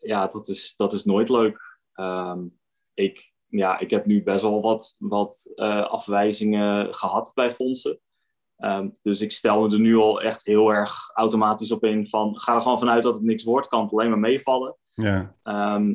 [0.00, 1.78] Ja, dat is, dat is nooit leuk.
[1.92, 2.46] Ehm,
[2.94, 8.00] ik, ja, ik heb nu best wel wat, wat eh, afwijzingen gehad bij fondsen.
[8.56, 12.40] Ehm, dus ik stel me er nu al echt heel erg automatisch op in van
[12.40, 14.76] ga er gewoon vanuit dat het niks wordt, kan het alleen maar meevallen.
[14.90, 15.94] Ja, Ehm,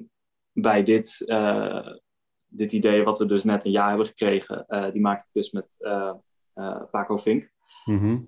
[0.52, 1.88] bij dit, eh,
[2.48, 5.52] dit idee wat we dus net een jaar hebben gekregen, eh, die maak ik dus
[5.52, 5.78] met
[6.92, 7.52] Paco Vink.
[7.86, 8.20] Mhm.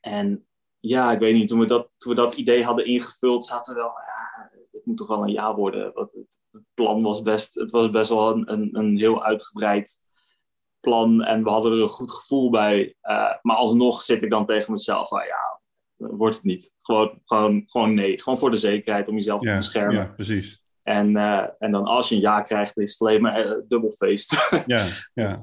[0.00, 0.46] En
[0.82, 3.80] ja, ik weet niet, toen we, dat, toen we dat idee hadden ingevuld, zaten we
[3.80, 5.92] wel, ja, het moet toch wel een ja worden.
[5.94, 10.00] Want het, het plan was best, het was best wel een, een, een heel uitgebreid
[10.80, 12.94] plan en we hadden er een goed gevoel bij.
[13.00, 15.60] Eh, maar alsnog zit ik dan tegen mezelf van, ja,
[15.96, 16.74] wordt het niet.
[16.82, 19.94] Gewoon, gewoon, gewoon nee, gewoon voor de zekerheid om jezelf te beschermen.
[19.94, 20.64] ja, precies.
[20.82, 23.90] En, eh, en dan als je een ja krijgt, is het alleen maar eh, dubbel
[23.90, 24.50] feest.
[24.66, 25.42] Ja, ja.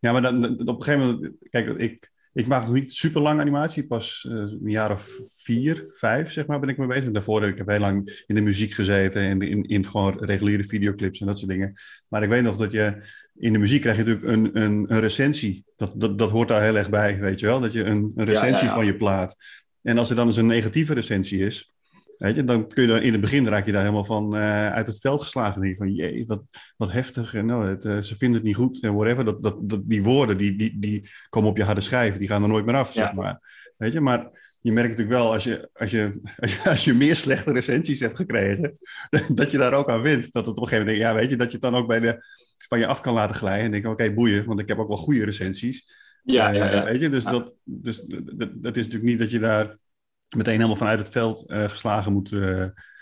[0.00, 0.12] Ja.
[0.12, 3.86] Maar dan- op een gegeven moment, kijk, ik, ik maak nog niet super lang animatie,
[3.86, 7.10] pas eh, een jaar of vier, vijf, zeg maar, ben ik mee bezig.
[7.10, 11.20] Daarvoor heb ik heel lang in de muziek gezeten en in, in gewoon reguliere videoclips
[11.20, 11.72] en dat soort dingen.
[12.08, 13.02] Maar ik weet nog dat je
[13.34, 15.64] in de muziek krijg je natuurlijk een, een, een recensie.
[15.76, 17.60] Dat, dat, dat hoort daar heel erg bij, weet je wel?
[17.60, 18.74] Dat je een, een ja, recensie ja.
[18.74, 19.36] van je plaat.
[19.82, 21.72] En als er dan eens een negatieve recensie is,
[22.18, 24.72] Weet je, dan kun je daar, in het begin raak je daar helemaal van eh,
[24.72, 25.52] uit het veld geslagen.
[25.52, 26.42] Dan denk je van, jee, wat,
[26.76, 27.34] wat heftig.
[27.34, 29.24] En, nou, het, eh, ze vinden het niet goed en whatever.
[29.24, 32.16] Dat, dat, dat, die woorden, die, die, die komen op je harde schijf.
[32.16, 33.12] Die gaan er nooit meer af, zeg Ja.
[33.14, 33.40] maar.
[33.76, 34.28] Weet je, maar
[34.60, 38.00] je merkt natuurlijk wel, als je, als je, als je, als je meer slechte recensies
[38.00, 38.78] hebt gekregen,
[39.34, 40.32] dat je daar ook aan wint.
[40.32, 42.00] Dat het op een gegeven moment, ja, weet je, dat je het dan ook bij
[42.00, 42.24] de,
[42.68, 43.64] van je af kan laten glijden.
[43.64, 46.06] En denk, oké, boeien, want ik heb ook wel goede recensies.
[46.22, 46.84] Ja, Eh, ja, ja.
[46.84, 47.30] Weet je, dus, Ja.
[47.30, 49.76] dat, dus dat- dat is natuurlijk niet dat je daar
[50.36, 52.40] meteen helemaal vanuit het veld eh, geslagen moet, moet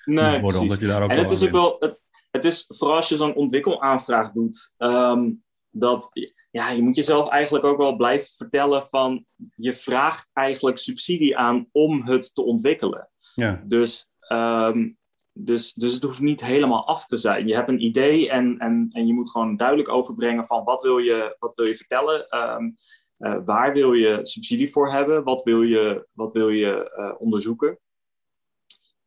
[0.05, 0.41] Nee, worden.
[0.41, 0.61] precies.
[0.61, 3.17] Omdat je daar ook En het is ook wel, het, het is vooral als je
[3.17, 5.31] zo'n ontwikkelaanvraag doet, ehm,
[5.71, 6.09] dat
[6.51, 11.69] ja, je moet jezelf eigenlijk ook wel blijven vertellen van je vraagt eigenlijk subsidie aan
[11.73, 13.11] om het te ontwikkelen.
[13.35, 14.89] Ja, Dus, ehm,
[15.33, 17.47] dus, dus het hoeft niet helemaal af te zijn.
[17.47, 20.99] Je hebt een idee en, en, en je moet gewoon duidelijk overbrengen van wat wil
[20.99, 22.71] je, wat wil je vertellen, Ehm,
[23.17, 27.79] eh, waar wil je subsidie voor hebben, wat wil je, wat wil je eh, onderzoeken.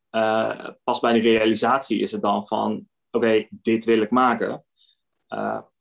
[0.09, 4.63] Eh, pas bij de realisatie is het dan van, oké, dit wil ik maken.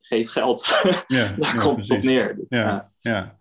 [0.01, 0.67] Geef geld.
[1.07, 2.45] ja, Daar ja, komt het op neer.
[2.49, 3.37] Ja, ja.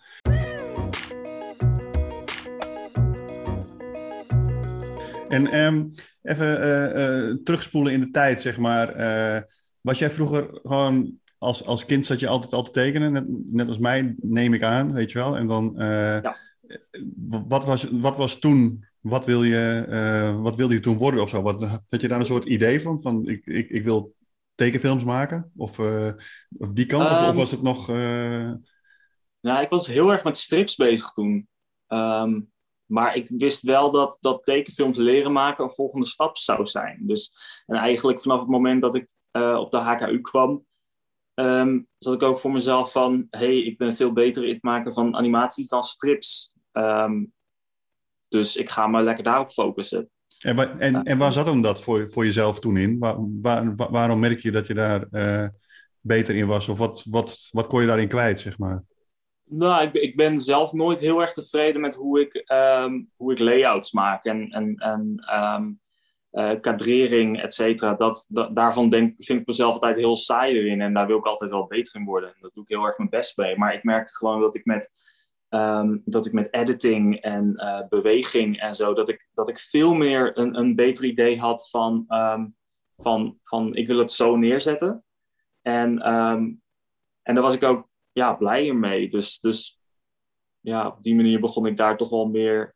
[5.27, 5.85] En ehm,
[6.21, 8.95] even terugspoelen in de tijd, zeg maar.
[9.81, 13.67] Was jij vroeger gewoon als, als kind zat je altijd al te tekenen, net, net
[13.67, 15.37] als mij, neem ik aan, weet je wel.
[15.37, 16.35] En dan, eh, Ja.
[17.47, 21.29] wat, was, wat was toen, wat, wil je, eh, wat wilde je toen worden of
[21.29, 21.41] zo?
[21.41, 24.15] Wat, had je daar een soort idee van, van ik, ik, ik wil
[24.55, 25.51] tekenfilms maken?
[25.55, 26.11] Of, eh,
[26.57, 27.03] of die kant?
[27.03, 27.87] of, of Ehm, was het nog...
[29.41, 31.47] Nou, ik was heel erg met strips bezig toen.
[31.87, 32.41] Ehm,
[32.85, 36.99] maar ik wist wel dat, dat tekenfilms leren maken een volgende stap zou zijn.
[37.01, 37.33] Dus
[37.65, 39.13] en eigenlijk vanaf het moment dat ik
[39.57, 40.65] op de HKU kwam,
[41.37, 44.93] ehm, zat ik ook voor mezelf van: hey, ik ben veel beter in het maken
[44.93, 46.53] van animaties dan strips.
[46.71, 47.23] Ehm,
[48.29, 50.09] dus ik ga me lekker daarop focussen.
[50.39, 52.99] En, wa- en, en waar zat hem dat voor, voor jezelf toen in?
[52.99, 55.47] Waar, waar, wa- waarom merk je dat je daar eh,
[56.01, 56.69] beter in was?
[56.69, 58.83] Of wat, wat, wat kon je daarin kwijt, zeg maar?
[59.43, 63.39] Nou, ik, ik ben zelf nooit heel erg tevreden met hoe ik, ehm, hoe ik
[63.39, 64.23] layouts maak.
[64.25, 65.21] En, en, en
[66.37, 67.93] kadrering, et cetera.
[67.93, 70.81] Dat, daarvan denk, vind ik mezelf altijd heel saai erin.
[70.81, 72.35] En daar wil ik altijd wel beter in worden.
[72.39, 73.57] Dat doe ik heel erg mijn best mee.
[73.57, 74.93] Maar ik merkte gewoon dat ik met,
[75.49, 77.55] ehm, dat ik met editing en
[77.89, 78.93] beweging en zo...
[78.93, 82.47] dat ik, dat ik veel meer een, een beter idee had van, ehm,
[82.97, 83.75] van, van...
[83.75, 85.03] ik wil het zo neerzetten.
[85.61, 86.51] En, ehm,
[87.21, 89.09] en daar was ik ook ja, blijer mee.
[89.09, 89.81] Dus, dus
[90.59, 92.71] ja, op die manier begon ik daar toch wel meer,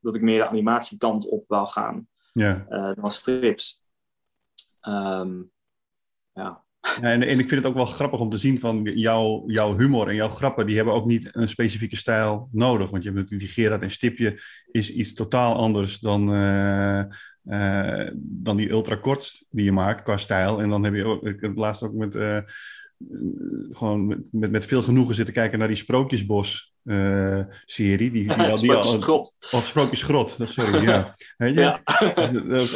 [0.00, 2.10] dat ik meer de animatiekant op wou gaan.
[2.32, 2.66] Ja.
[2.70, 3.82] Uh, dan strips.
[4.88, 5.50] Um,
[6.32, 6.64] ja.
[7.00, 10.08] En, en ik vind het ook wel grappig om te zien van jouw, jouw humor
[10.08, 12.90] en jouw grappen, die hebben ook niet een specifieke stijl nodig.
[12.90, 14.40] Want je hebt die Gerard en Stipje
[14.70, 17.02] is iets totaal anders dan, uh,
[17.44, 20.60] uh, dan die ultrakorts die je maakt qua stijl.
[20.60, 22.14] En dan heb je ook, ik heb het laatst ook met,
[23.70, 25.76] gewoon met, met, met, veel genoegen zitten kijken naar die
[26.84, 28.10] Sprookjesbos-serie.
[28.10, 29.18] die, die, die, die al,
[29.50, 31.14] of Sprookjesgrot, sorry, ja.
[31.36, 31.60] Weet je?
[31.60, 31.82] Ja.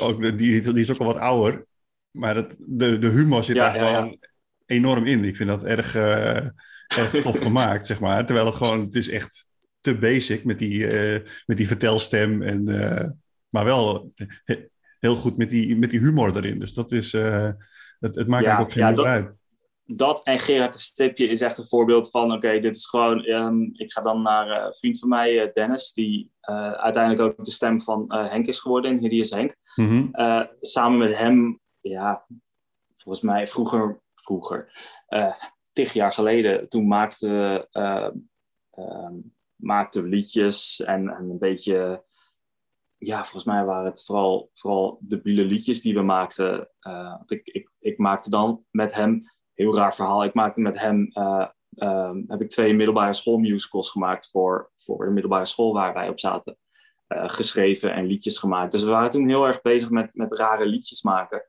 [0.00, 1.64] ook, die, die is ook al wat ouder.
[2.10, 4.18] Maar dat, de, de humor zit ja, daar ja, gewoon
[4.66, 5.24] enorm in.
[5.24, 6.36] Ik vind dat erg, uh,
[6.86, 8.26] erg tof gemaakt, zeg maar.
[8.26, 9.46] Terwijl het gewoon, het is echt
[9.80, 12.42] te basic met die, uh, met die vertelstem.
[12.42, 13.04] En, uh,
[13.48, 14.10] maar wel
[14.98, 16.58] heel goed met die, met die humor erin.
[16.58, 19.32] Dus dat is, het, het maakt ook geen dat, uit.
[19.86, 22.32] Dat en Gerard de Stipje is echt een voorbeeld van...
[22.32, 23.24] oké, dit is gewoon...
[23.24, 25.92] Um, ik ga dan naar een vriend van mij, Dennis...
[25.92, 26.30] die
[26.76, 29.56] uiteindelijk ook de stem van Henk is geworden in Hideous Henk.
[29.74, 30.48] Mm -hmm.
[30.60, 32.26] samen met hem ja,
[32.96, 34.72] volgens mij vroeger, vroeger,
[35.76, 38.10] tig jaar geleden, toen maakten uh,
[38.78, 39.10] uh,
[39.54, 42.04] maakte liedjes en, en, een beetje,
[42.96, 46.70] ja, volgens mij waren het vooral, vooral debiele liedjes die we maakten.
[47.26, 49.22] ik, ik, ik maakte dan met hem,
[49.56, 51.10] heel raar verhaal, ik maakte met hem,
[52.26, 56.58] heb ik twee middelbare schoolmusicals gemaakt voor, voor de middelbare school waar wij op zaten.
[57.08, 58.72] geschreven en liedjes gemaakt.
[58.72, 61.44] Dus we waren toen heel erg bezig met, met rare liedjes maken.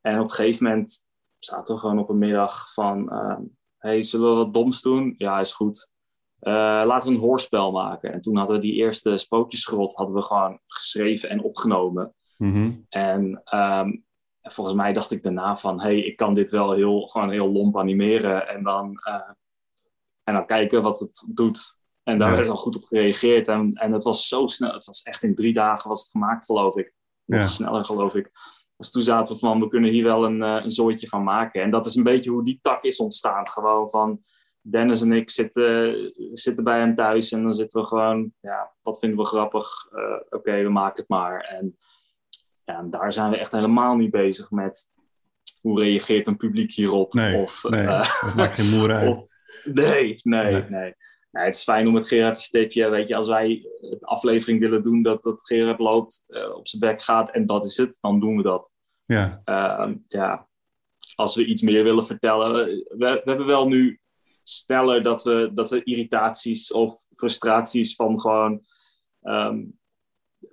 [0.00, 1.04] En op een gegeven moment
[1.38, 3.12] zaten we gewoon op een middag van...
[3.12, 3.38] Uh,
[3.78, 5.14] hey, zullen we wat doms doen?
[5.18, 5.92] Ja, is goed.
[6.40, 6.52] Uh,
[6.86, 8.12] laten we een hoorspel maken.
[8.12, 12.14] En toen hadden we die eerste Sprookjesgrot hadden we gewoon geschreven en opgenomen.
[12.36, 12.86] Mm -hmm.
[12.88, 14.04] En um,
[14.42, 15.80] volgens mij dacht ik daarna van...
[15.80, 18.48] hey, ik kan dit wel heel, gewoon heel lomp animeren.
[18.48, 19.30] En dan, uh,
[20.24, 21.76] en dan kijken wat het doet.
[22.02, 22.36] En daar ja.
[22.36, 23.48] werd al goed op gereageerd.
[23.48, 24.72] En, en het was zo snel.
[24.72, 26.94] Het was echt in drie dagen was het gemaakt, geloof ik.
[27.24, 27.48] Nog ja.
[27.48, 28.30] sneller, geloof ik.
[28.76, 31.62] Dus toen zaten we van, we kunnen hier wel een, uh, een zooitje van maken.
[31.62, 33.48] En dat is een beetje hoe die tak is ontstaan.
[33.48, 34.22] Gewoon van,
[34.62, 38.98] Dennis en ik zitten, zitten bij hem thuis en dan zitten we gewoon, ja, wat
[38.98, 39.88] vinden we grappig?
[39.92, 41.40] Uh, Oké, okay, we maken het maar.
[41.40, 41.78] En,
[42.64, 44.90] ja, en daar zijn we echt helemaal niet bezig met
[45.60, 47.14] hoe reageert een publiek hierop.
[47.14, 49.08] Nee, of, nee uh, dat maakt geen moer uit.
[49.16, 49.26] Of,
[49.64, 50.64] nee, nee, nee.
[50.68, 50.94] nee.
[51.30, 52.90] Het is fijn om met Gerard te stipje.
[52.90, 53.48] Weet je, als wij
[53.80, 57.64] de aflevering willen doen dat, dat Gerard loopt, uh, op zijn bek gaat en dat
[57.64, 58.72] is het, dan doen we dat.
[59.04, 59.42] Ja.
[59.44, 60.48] Uh, ja.
[61.14, 62.52] Als we iets meer willen vertellen.
[62.52, 64.00] We, we, hebben wel nu
[64.42, 68.64] sneller dat we, dat we irritaties of frustraties van gewoon
[69.22, 69.78] um,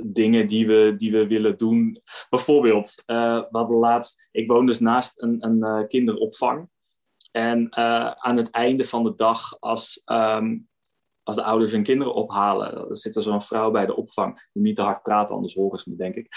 [0.06, 2.02] dingen die we, die we willen doen.
[2.30, 6.70] Bijvoorbeeld, uh, we hadden laatst, ik woon dus naast een, een uh, kinderopvang.
[7.32, 10.68] En uh, aan het einde van de dag, als, um,
[11.24, 14.64] als de ouders hun kinderen ophalen, er zit er zo'n vrouw bij de opvang, die
[14.64, 16.28] niet te hard praten, anders horen ze me, denk ik.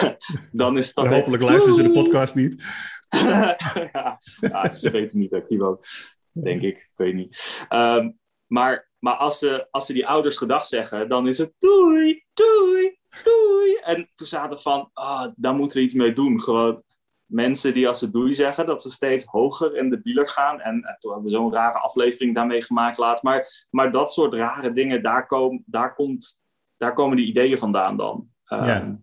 [0.52, 1.06] Dan is dat.
[1.06, 2.64] hopelijk luisteren ze de podcast niet.
[4.40, 5.78] ja, ze weten niet dat ik hier woon,
[6.32, 6.76] denk ik.
[6.76, 7.66] Ik weet niet.
[7.68, 12.24] Um, maar maar als, ze, als ze die ouders gedag zeggen, dan is het doei,
[12.34, 13.74] doei, doei.
[13.74, 16.42] En toen zaten we van, oh, daar moeten we iets mee doen.
[16.42, 16.82] Gewoon
[17.24, 20.60] mensen die als ze doei zeggen, dat ze steeds hoger in de bieler gaan.
[20.60, 23.22] En, en toen hebben we zo'n rare aflevering daarmee gemaakt laat.
[23.22, 26.42] Maar, maar dat soort rare dingen, daar, kom, daar, komt,
[26.76, 28.28] daar komen die ideeën vandaan dan.
[28.48, 28.98] Um, ja.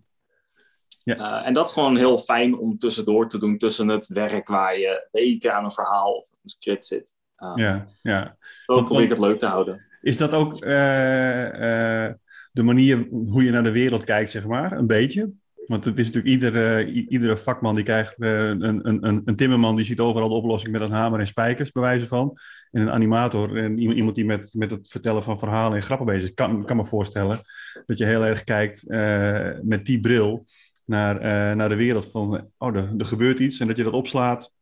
[1.03, 1.17] Ja.
[1.41, 4.79] Uh, en dat is gewoon heel fijn om tussendoor te doen tussen het werk waar
[4.79, 7.15] je weken aan een verhaal of een script zit.
[7.37, 8.37] Uh, ja, ja.
[8.65, 9.85] Zo probeer ik het leuk te houden.
[10.01, 12.09] Is dat ook uh,
[12.55, 14.71] de manier hoe je naar de wereld kijkt, zeg maar?
[14.71, 15.31] Een beetje?
[15.67, 19.85] Want het is natuurlijk iedere, iedere vakman die krijgt uh, een, een, een timmerman die
[19.85, 22.37] ziet overal de oplossing met een hamer en spijkers, bij wijze van.
[22.71, 26.23] En een animator en iemand die met, met het vertellen van verhalen en grappen bezig
[26.23, 26.33] is.
[26.33, 27.41] Kan, kan me voorstellen
[27.85, 30.45] dat je heel erg kijkt uh, met die bril
[30.85, 34.53] naar, uh, naar de wereld van, oh, er gebeurt iets en dat je dat opslaat.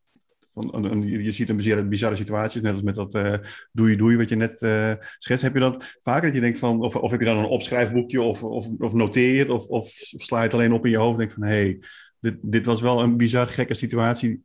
[0.54, 3.34] Van, je ziet een bizarre, bizarre situatie, net als met dat uh,
[3.72, 5.42] doei doei wat je net uh, schetst.
[5.42, 8.20] Heb je dat vaker dat je denkt van, of, of heb je dan een opschrijfboekje
[8.20, 10.96] of, of, of noteer je het of, of sla je het alleen op in je
[10.96, 11.80] hoofd en denk van, hé, hey,
[12.20, 14.40] dit, dit was wel een bizar gekke situatie.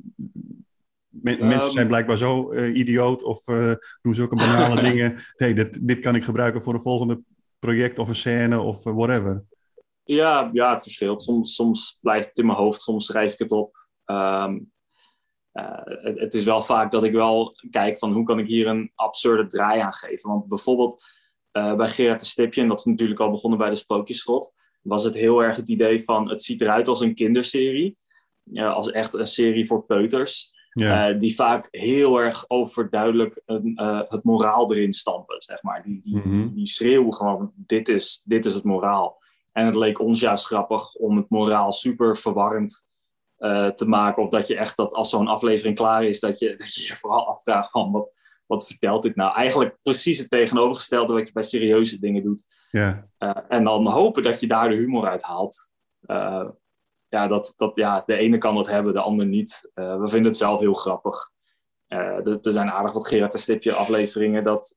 [1.10, 3.44] Men, um, mensen zijn blijkbaar zo uh, idioot of
[4.02, 5.16] doen zulke banale dingen.
[5.36, 7.22] hey, dit, dit kan ik gebruiken voor een volgende
[7.60, 9.44] project of een scène of whatever.
[10.04, 11.22] Ja, ja, het verschilt.
[11.22, 13.88] Soms, soms blijft het in mijn hoofd, soms schrijf ik het op.
[14.06, 14.60] Ehm, eh,
[15.52, 18.92] het, het, is wel vaak dat ik wel kijk van hoe kan ik hier een
[18.96, 20.30] absurde draai aan geven.
[20.30, 21.04] Want bijvoorbeeld
[21.54, 25.04] uh, bij Gerard de Stipje, en dat is natuurlijk al begonnen bij de Sprookjesschot, was
[25.04, 27.98] het heel erg het idee van het ziet eruit als een kinderserie.
[28.46, 30.58] Uh, als echt een serie voor peuters.
[30.74, 31.14] Ja.
[31.14, 35.84] die vaak heel erg overduidelijk een, het moraal erin stampen, zeg maar.
[35.84, 36.54] Die, die, mm -hmm.
[36.56, 39.22] die schreeuwen gewoon, dit is, dit is het moraal.
[39.54, 42.88] En het leek ons juist grappig om het moraal super verwarrend
[43.40, 44.24] uh, te maken.
[44.24, 46.96] Of dat je echt, dat als zo'n aflevering klaar is, dat je, dat je je
[46.96, 48.12] vooral afvraagt van wat,
[48.46, 49.36] wat vertelt dit nou?
[49.36, 52.46] Eigenlijk precies het tegenovergestelde wat je bij serieuze dingen doet.
[52.72, 53.08] Ja.
[53.20, 55.72] Uh, en dan hopen dat je daar de humor uit haalt.
[56.06, 56.50] Uh,
[57.08, 59.72] ja, dat, dat, ja, de ene kan dat hebben, de ander niet.
[59.74, 61.32] we vinden het zelf heel grappig.
[61.88, 64.74] er zijn aardig wat Gerard en Stipje afleveringen dat,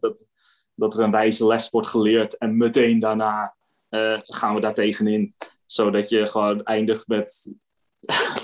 [0.00, 0.26] dat,
[0.74, 3.56] dat er een wijze les wordt geleerd en meteen daarna
[4.22, 5.34] gaan we daar tegenin.
[5.66, 7.54] Zodat je gewoon eindigt met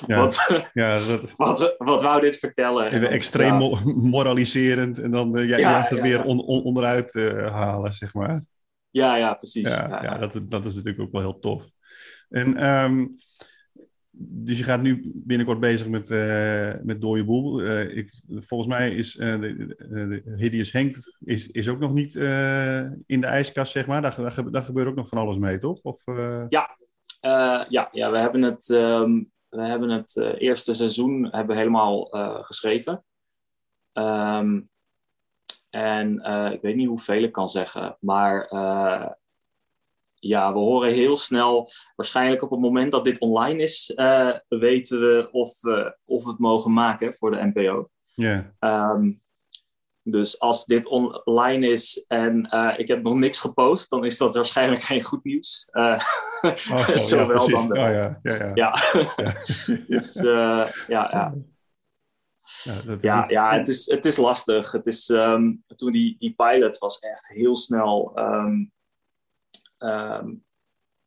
[0.06, 0.18] ja.
[0.18, 1.34] wat, ja, dat...
[1.36, 2.92] wat, wat wou dit vertellen?
[2.92, 3.80] Even extreem ja.
[4.16, 8.44] moraliserend en dan uh, ja, juist het weer on, on, onderuit uh, halen, zeg maar.
[8.90, 9.68] Ja, ja, precies.
[9.68, 11.70] Ja, ja, Dat, dat is natuurlijk ook wel heel tof.
[12.28, 13.16] En um,
[14.18, 17.62] dus je gaat nu binnenkort bezig met, uh, met Dode Boel.
[17.62, 22.14] Uh, ik, volgens mij is de, de Hideous Henk is, is ook nog niet
[23.06, 24.02] in de ijskast, zeg maar.
[24.02, 25.82] Daar, daar, daar, gebeurt ook nog van alles mee, toch?
[25.82, 26.04] Of,
[26.48, 26.78] Ja.
[27.68, 28.68] ja, ja, we hebben het...
[28.68, 33.04] Um, we hebben het uh, eerste seizoen hebben helemaal uh, geschreven.
[33.92, 34.70] Um,
[35.70, 38.48] en uh, ik weet niet hoeveel ik kan zeggen, maar
[40.14, 43.92] ja, we horen heel snel, waarschijnlijk op het moment dat dit online is,
[44.48, 45.52] weten we of,
[46.04, 47.88] of we het mogen maken voor de NPO.
[48.14, 48.54] Ja.
[48.60, 48.94] Yeah.
[48.94, 49.22] Um,
[50.08, 50.86] dus als dit
[51.24, 55.24] online is en uh, ik heb nog niks gepost, dan is dat waarschijnlijk geen goed
[55.24, 55.68] nieuws.
[55.72, 56.00] Uh,
[56.42, 58.50] oh, zo, Zowel ja, dan de, oh, ja, ja, ja.
[58.54, 58.72] ja.
[59.96, 61.34] dus uh, ja, ja.
[62.62, 63.30] Ja, dat is ja, het...
[63.30, 64.72] ja het, is, het is lastig.
[64.72, 68.72] Het is, um, toen die, die pilot was echt heel snel um,
[69.78, 70.44] um,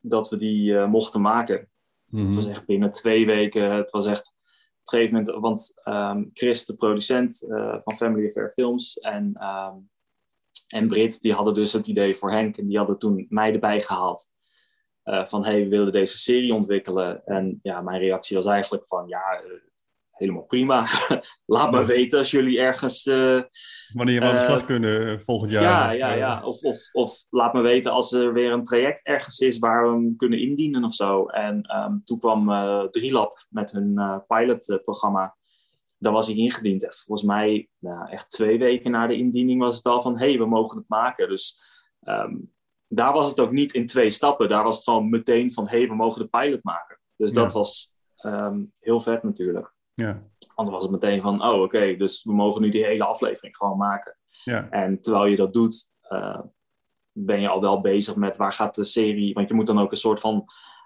[0.00, 1.68] dat we die mochten maken.
[2.06, 2.26] Mm -hmm.
[2.26, 3.74] Het was echt binnen twee weken.
[3.74, 4.34] Het was echt
[4.92, 9.90] een gegeven moment, want um, Chris, de producent uh, van Family Affair Films en, um,
[10.68, 13.80] en Brit, die hadden dus het idee voor Henk en die hadden toen mij erbij
[13.80, 14.32] gehaald.
[15.04, 17.24] Uh, van hey, we willen deze serie ontwikkelen.
[17.24, 19.50] En ja, mijn reactie was eigenlijk van ja, uh,
[20.20, 20.86] helemaal prima.
[21.46, 23.06] Laat me weten als jullie ergens.
[23.06, 23.42] Uh,
[23.92, 25.62] Wanneer we aan de slag kunnen volgend jaar.
[25.62, 26.44] Ja, ja, ja.
[26.44, 29.88] Of, of, of laat me weten als er weer een traject ergens is waar we
[29.90, 31.26] hem kunnen indienen of zo.
[31.26, 35.36] En um, toen kwam uh, Drielab met hun uh, pilotprogramma.
[35.98, 36.84] Daar was ik ingediend.
[36.84, 40.28] En volgens mij, nou, echt twee weken na de indiening, was het al van: hé,
[40.28, 41.28] hey, we mogen het maken.
[41.28, 41.60] Dus
[42.02, 42.52] um,
[42.88, 44.48] daar was het ook niet in twee stappen.
[44.48, 47.00] Daar was het gewoon meteen van: hé, hey, we mogen de pilot maken.
[47.16, 47.42] Dus ja.
[47.42, 47.94] dat was
[48.26, 49.78] um, heel vet natuurlijk.
[50.00, 50.22] Ja.
[50.54, 53.56] Anders was het meteen van, oh oké, okay, dus we mogen nu die hele aflevering
[53.56, 54.16] gewoon maken.
[54.44, 54.68] Ja.
[54.70, 56.40] En terwijl je dat doet, uh,
[57.12, 59.34] ben je al wel bezig met waar gaat de serie...
[59.34, 60.44] Want je moet dan ook een soort van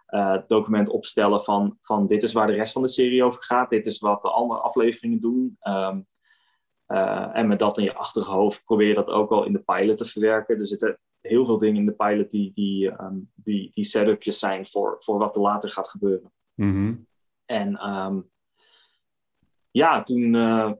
[0.09, 3.71] uh, document opstellen van, van dit is waar de rest van de serie over gaat.
[3.71, 5.57] Dit is wat de andere afleveringen doen.
[5.63, 6.07] Um,
[6.89, 9.97] uh, en met dat in je achterhoofd probeer je dat ook al in de pilot
[9.97, 10.59] te verwerken.
[10.59, 14.67] Er zitten heel veel dingen in de pilot die, die, um, die, die setupjes zijn
[14.67, 16.33] voor, voor wat er later gaat gebeuren.
[16.55, 17.07] Mm -hmm.
[17.45, 18.31] En um,
[19.75, 20.73] ja, toen, uh,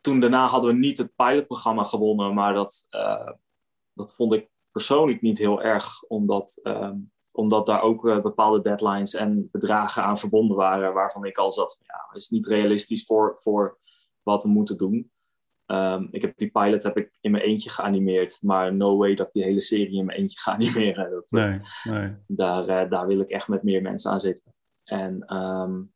[0.00, 3.32] toen daarna hadden we niet het pilotprogramma gewonnen, maar dat, uh,
[3.92, 6.92] dat vond ik persoonlijk niet heel erg, omdat, uh,
[7.30, 11.78] omdat daar ook uh, bepaalde deadlines en bedragen aan verbonden waren, waarvan ik al zat,
[11.86, 13.78] ja, is niet realistisch voor, voor
[14.22, 15.10] wat we moeten doen.
[15.66, 19.26] Um, ik heb die pilot heb ik in mijn eentje geanimeerd, maar no way dat
[19.26, 21.10] ik die hele serie in mijn eentje ga animeren.
[21.10, 22.16] Dat, nee, nee.
[22.26, 24.54] Daar, daar wil ik echt met meer mensen aan zitten.
[24.84, 25.95] En um, uh,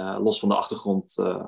[0.00, 1.46] los van de achtergrond uh,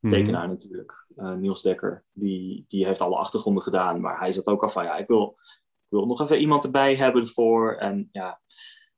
[0.00, 0.48] tekenaar mm-hmm.
[0.48, 4.00] natuurlijk, uh, Niels Dekker, die, die heeft alle achtergronden gedaan.
[4.00, 5.36] Maar hij zat ook al van, ja, ik wil,
[5.84, 7.74] ik wil nog even iemand erbij hebben ervoor.
[7.74, 8.40] En ja,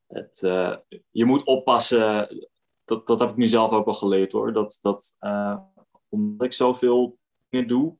[0.07, 0.39] het,
[1.11, 2.29] je moet oppassen.
[2.85, 4.53] Dat, dat heb ik nu zelf ook al geleerd hoor.
[4.53, 5.17] Dat, dat
[6.09, 7.19] omdat ik zoveel
[7.49, 7.97] dingen doe,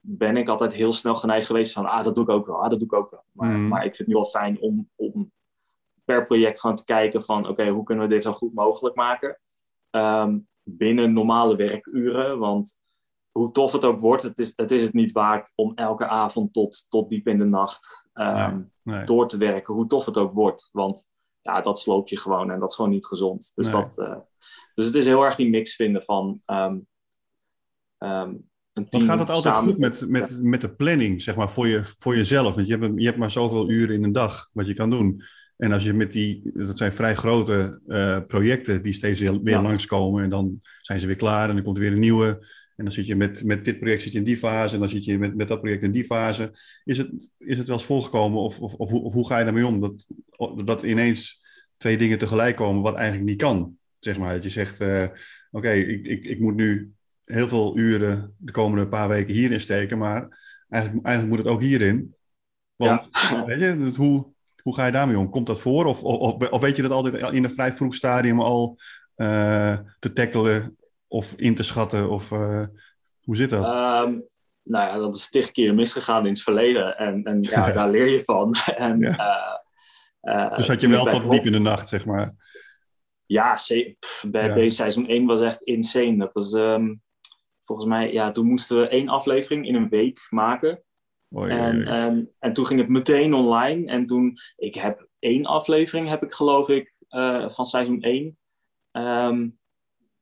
[0.00, 2.70] ben ik altijd heel snel geneigd geweest van, ah, dat doe ik ook wel, ah,
[2.70, 3.24] dat doe ik ook wel.
[3.32, 3.68] Maar, mm.
[3.68, 5.32] maar ik vind het nu wel fijn om, om
[6.04, 8.94] per project gewoon te kijken van, oké, okay, hoe kunnen we dit zo goed mogelijk
[8.96, 9.40] maken?
[9.96, 12.38] Um, binnen normale werkuren.
[12.38, 12.80] Want
[13.30, 16.52] hoe tof het ook wordt, het is het, is het niet waard om elke avond
[16.52, 19.04] tot, tot diep in de nacht um, nee, nee.
[19.04, 19.74] door te werken.
[19.74, 20.68] Hoe tof het ook wordt.
[20.72, 23.52] Want ja, dat sloop je gewoon en dat is gewoon niet gezond.
[23.54, 23.82] Dus, nee.
[23.82, 24.16] dat, uh,
[24.74, 26.86] dus het is heel erg die mix vinden van um,
[27.98, 29.04] um, een team.
[29.04, 29.70] gaat het altijd samen...
[29.70, 32.54] goed met, met, met de planning, zeg maar, voor, je, voor jezelf?
[32.54, 35.22] Want je hebt, je hebt maar zoveel uren in een dag wat je kan doen.
[35.62, 39.54] En als je met die, dat zijn vrij grote uh, projecten die steeds weer, weer
[39.54, 39.62] ja.
[39.62, 42.26] langskomen en dan zijn ze weer klaar en dan komt er weer een nieuwe.
[42.76, 44.88] En dan zit je met, met dit project zit je in die fase en dan
[44.88, 46.50] zit je met, met dat project in die fase.
[46.84, 49.44] Is het, is het wel eens voorgekomen of, of, of, hoe, of hoe ga je
[49.44, 49.80] daarmee om?
[49.80, 50.06] Dat,
[50.64, 51.42] dat ineens
[51.76, 53.76] twee dingen tegelijk komen wat eigenlijk niet kan.
[53.98, 55.06] Zeg maar, dat je zegt, uh,
[55.50, 56.92] oké, ik, ik, ik moet nu
[57.24, 60.38] heel veel uren de komende paar weken hierin steken, maar
[60.68, 62.14] eigenlijk, eigenlijk moet het ook hierin.
[62.76, 63.44] Want, ja.
[63.44, 64.32] weet je, hoe,
[64.62, 65.30] hoe ga je daarmee om?
[65.30, 65.84] Komt dat voor?
[65.84, 68.78] Of, of, of weet je dat altijd in een vrij vroeg stadium al
[69.16, 70.76] uh, te tackelen
[71.08, 72.10] of in te schatten?
[72.10, 72.64] Of uh,
[73.22, 73.64] hoe zit dat?
[73.64, 74.24] Um,
[74.62, 76.98] nou ja, dat is tig keer misgegaan in het verleden.
[76.98, 78.54] En, en ja, daar leer je van.
[78.76, 79.62] en, ja.
[80.22, 82.34] uh, dus had je wel tot diep in de nacht, zeg maar?
[83.26, 83.58] Ja,
[84.30, 84.54] bij ja.
[84.54, 86.16] deze seizoen 1 was echt insane.
[86.16, 87.02] Dat was um,
[87.64, 90.82] volgens mij, ja, toen moesten we één aflevering in een week maken.
[91.36, 91.86] Oei, en, oei.
[91.86, 93.86] En, en toen ging het meteen online.
[93.90, 98.38] En toen, ik heb één aflevering, heb ik geloof ik, uh, van seizoen 1.
[98.92, 99.58] Um,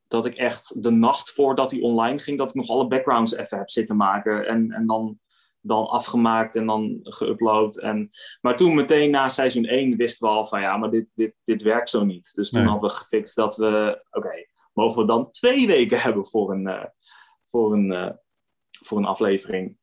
[0.09, 3.59] dat ik echt de nacht voordat hij online ging, dat ik nog alle backgrounds even
[3.59, 4.47] heb zitten maken.
[4.47, 5.19] En, en dan,
[5.61, 7.83] dan afgemaakt en dan geüpload.
[7.83, 11.35] En, maar toen meteen na seizoen 1 wisten we al van ja, maar dit, dit,
[11.45, 12.35] dit werkt zo niet.
[12.35, 12.71] Dus toen Nee.
[12.71, 16.85] hadden we gefixt dat we, oké, mogen we dan twee weken hebben voor een, uh,
[17.51, 18.11] voor een, uh,
[18.71, 19.79] voor een aflevering.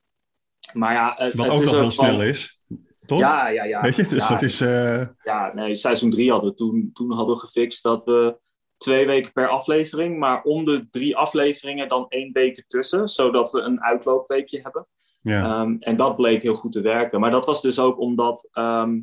[0.73, 2.59] Maar ja, het, Wat het ook nog van- snel is.
[3.05, 3.19] Toch?
[3.19, 3.81] Ja, ja, ja.
[3.81, 4.61] Weet je, dus ja, dat is...
[4.61, 8.37] eh, ja, nee, seizoen 3 hadden we toen, toen hadden we gefixt dat we
[8.77, 13.59] twee weken per aflevering, maar om de drie afleveringen dan één week ertussen, zodat we
[13.59, 14.87] een uitloopweekje hebben.
[15.19, 15.43] ja.
[15.43, 17.19] Ehm, en dat bleek heel goed te werken.
[17.19, 18.99] Maar dat was dus ook omdat ehm,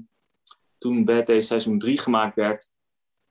[0.78, 2.70] toen Day seizoen 3 gemaakt werd,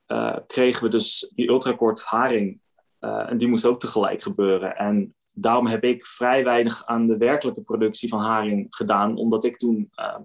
[0.05, 2.61] eh, kregen we dus die ultrakort haring.
[2.99, 4.75] Eh, en die moest ook tegelijk gebeuren.
[4.77, 9.57] En daarom heb ik vrij weinig aan de werkelijke productie van haring gedaan, omdat ik
[9.57, 10.21] toen ehm,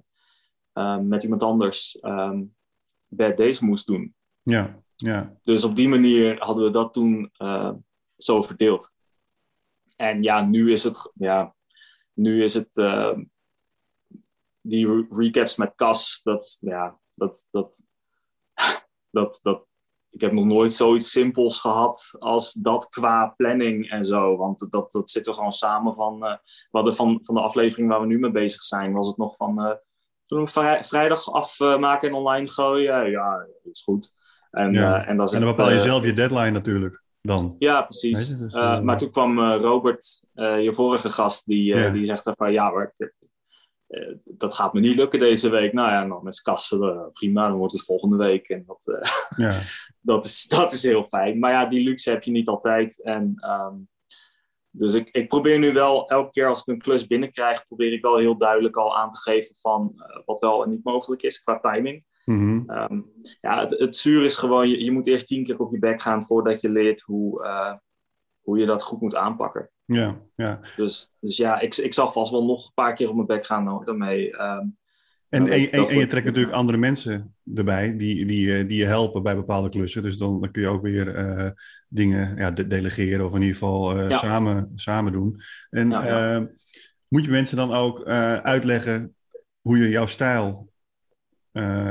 [0.72, 2.44] ehm, met iemand anders ehm,
[3.09, 4.14] Bad Days moest doen.
[4.42, 5.36] ja, ja.
[5.42, 7.72] Dus op die manier hadden we dat toen eh,
[8.16, 8.92] zo verdeeld.
[9.96, 11.54] En ja, nu is het, ja,
[12.12, 13.18] nu is het eh,
[14.61, 17.82] die re- recaps met Cas, dat, ja, dat, dat,
[19.11, 19.68] dat, dat,
[20.11, 24.36] ik heb nog nooit zoiets simpels gehad als dat qua planning en zo.
[24.36, 27.88] Want dat, dat zit er gewoon samen van, eh, we hadden van, van de aflevering
[27.88, 29.74] waar we nu mee bezig zijn, was het nog van, eh,
[30.26, 33.11] zullen we vrij- vrijdag afmaken en online gooien?
[33.11, 34.14] Ja, dat is goed.
[34.50, 35.02] En, Ja.
[35.02, 37.02] eh, en, dan En dan bepaal je eh, zelf je deadline natuurlijk.
[37.20, 37.56] Dan.
[37.59, 38.28] ja, precies.
[38.28, 41.82] Je, dus, Eh, eh, maar toen kwam eh, Robert, eh, je vorige gast, die, eh,
[41.84, 41.90] Ja.
[41.90, 43.12] die zegt van ja, maar ik-
[43.86, 45.72] eh, dat gaat me niet lukken deze week.
[45.72, 46.42] Nou ja, dan is
[46.72, 48.48] eh, prima, dan wordt het volgende week.
[48.48, 49.59] En dat, eh, Ja.
[50.09, 51.38] dat, is, dat is heel fijn.
[51.38, 53.02] Maar ja, die luxe heb je niet altijd.
[53.02, 53.74] En, ehm,
[54.70, 58.02] dus ik, ik probeer nu wel, elke keer als ik een klus binnenkrijg, probeer ik
[58.02, 61.42] wel heel duidelijk al aan te geven van eh, wat wel en niet mogelijk is
[61.42, 62.04] qua timing.
[62.24, 62.70] Mhm.
[62.70, 63.00] Ehm,
[63.40, 66.02] ja, het, het zuur is gewoon, je, je moet eerst tien keer op je bek
[66.02, 67.74] gaan voordat je leert hoe, eh,
[68.40, 69.70] hoe je dat goed moet aanpakken.
[69.84, 70.61] ja, ja.
[70.76, 73.46] Dus, dus ja, ik, ik zal vast wel nog een paar keer op mijn bek
[73.46, 74.36] gaan daarmee.
[74.36, 74.66] Ehm,
[75.29, 75.61] En, en,
[75.99, 80.03] je trekt natuurlijk andere mensen erbij die, die, eh, die je helpen bij bepaalde klussen.
[80.03, 81.51] Dus dan, dan kun je ook weer eh,
[81.89, 84.16] dingen ja, de- delegeren of in ieder geval eh, Ja.
[84.16, 85.41] samen, samen doen.
[85.70, 86.49] En Ja,
[87.09, 88.05] moet je mensen dan ook
[88.43, 89.14] uitleggen
[89.61, 90.72] hoe je jouw stijl,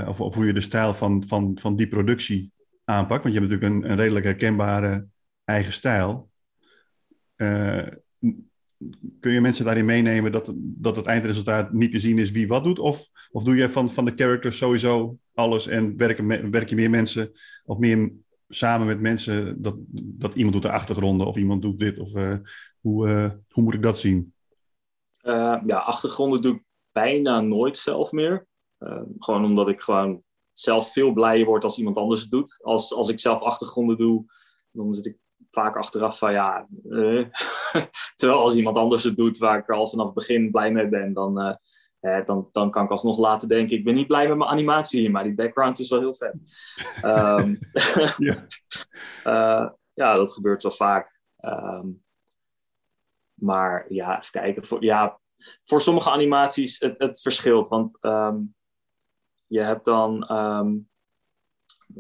[0.08, 2.52] of, of hoe je de stijl van, van, van die productie
[2.84, 3.24] aanpakt?
[3.24, 5.06] Want je hebt natuurlijk een, een redelijk herkenbare
[5.44, 6.30] eigen stijl.
[9.20, 12.64] Kun je mensen daarin meenemen dat, dat het eindresultaat niet te zien is wie wat
[12.64, 12.80] doet?
[12.80, 16.90] Of, of doe je van, van de characters sowieso alles en werken, werk je meer
[16.90, 17.32] mensen
[17.66, 18.12] of meer
[18.50, 22.00] samen met mensen dat, dat iemand doet de achtergronden of iemand doet dit?
[22.00, 22.38] Of eh,
[22.80, 24.34] hoe, eh, hoe moet ik dat zien?
[25.22, 28.48] eh, ja, achtergronden doe ik bijna nooit zelf meer.
[29.20, 30.24] Gewoon omdat ik gewoon
[30.54, 32.60] zelf veel blijer word als iemand anders het doet.
[32.62, 34.26] Als, als ik zelf achtergronden doe,
[34.72, 35.18] dan zit ik
[35.62, 36.68] vaak achteraf van ja.
[36.90, 37.26] eh.
[38.16, 41.14] Terwijl als iemand anders het doet waar ik al vanaf het begin blij mee ben,
[41.14, 41.40] dan,
[42.00, 45.00] eh, dan, dan kan ik alsnog laten denken: ik ben niet blij met mijn animatie
[45.00, 46.42] hier, maar die background is wel heel vet.
[47.02, 47.56] Ehm,
[48.28, 48.48] Ja.
[49.24, 51.20] eh, ja, dat gebeurt wel vaak.
[51.40, 51.88] Ehm,
[53.34, 54.66] maar ja, even kijken.
[54.66, 55.20] Voor, ja,
[55.64, 57.68] voor sommige animaties het, het verschilt.
[57.68, 58.38] Want ehm,
[59.48, 60.26] je hebt dan.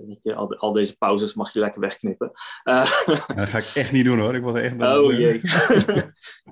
[0.05, 2.31] Weet je, al, al deze pauzes mag je lekker wegknippen.
[2.63, 4.35] Eh, dat ga ik echt niet doen hoor.
[4.35, 5.41] Ik word er echt Oh eh, jee.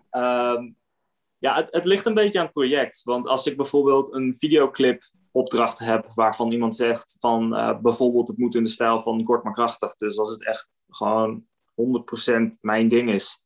[0.09, 0.71] Ehm,
[1.37, 3.03] ja, het, het ligt een beetje aan het project.
[3.03, 8.37] Want als ik bijvoorbeeld een videoclip opdracht heb waarvan iemand zegt van eh, bijvoorbeeld het
[8.37, 9.95] moet in de stijl van kort maar krachtig.
[9.95, 13.43] Dus als het echt gewoon 100% mijn ding is,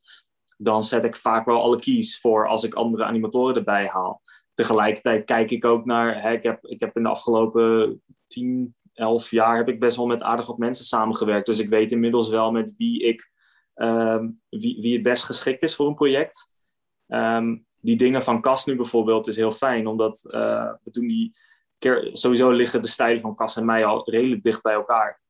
[0.58, 4.22] dan zet ik vaak wel alle keys voor als ik andere animatoren erbij haal.
[4.54, 9.32] Tegelijkertijd kijk ik ook naar, hè, ik, heb, ik heb in de afgelopen 10, elf
[9.32, 11.46] jaar heb ik best wel met aardig wat mensen samengewerkt.
[11.46, 13.32] Dus ik weet inmiddels wel met wie ik
[13.74, 16.58] ehm, wie, wie het best geschikt is voor een project.
[17.08, 21.36] Ehm, die dingen van Cas nu bijvoorbeeld is heel fijn, omdat uh, we doen die
[22.14, 25.22] sowieso liggen de stijlen van Cas en mij al redelijk dicht bij elkaar.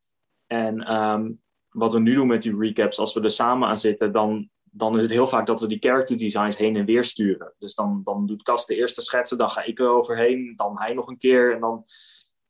[0.48, 4.12] En um, wat we nu doen met die recaps, als we er samen aan zitten,
[4.12, 7.54] dan, dan is het heel vaak dat we die character designs heen en weer sturen.
[7.58, 10.94] Dus dan, dan doet Cas de eerste schetsen, dan ga ik er overheen, dan hij
[10.94, 11.54] nog een keer.
[11.54, 11.86] En dan,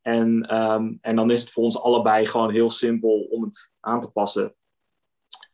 [0.02, 4.00] en, um, en dan is het voor ons allebei gewoon heel simpel om het aan
[4.00, 4.54] te passen.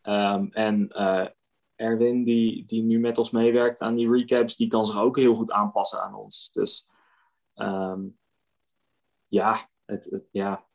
[0.03, 1.27] Um, en uh,
[1.75, 5.35] Erwin, die, die nu met ons meewerkt aan die recaps, die kan zich ook heel
[5.35, 6.51] goed aanpassen aan ons.
[6.53, 6.91] Dus
[7.55, 8.19] um,
[9.29, 10.67] ja, het, ja,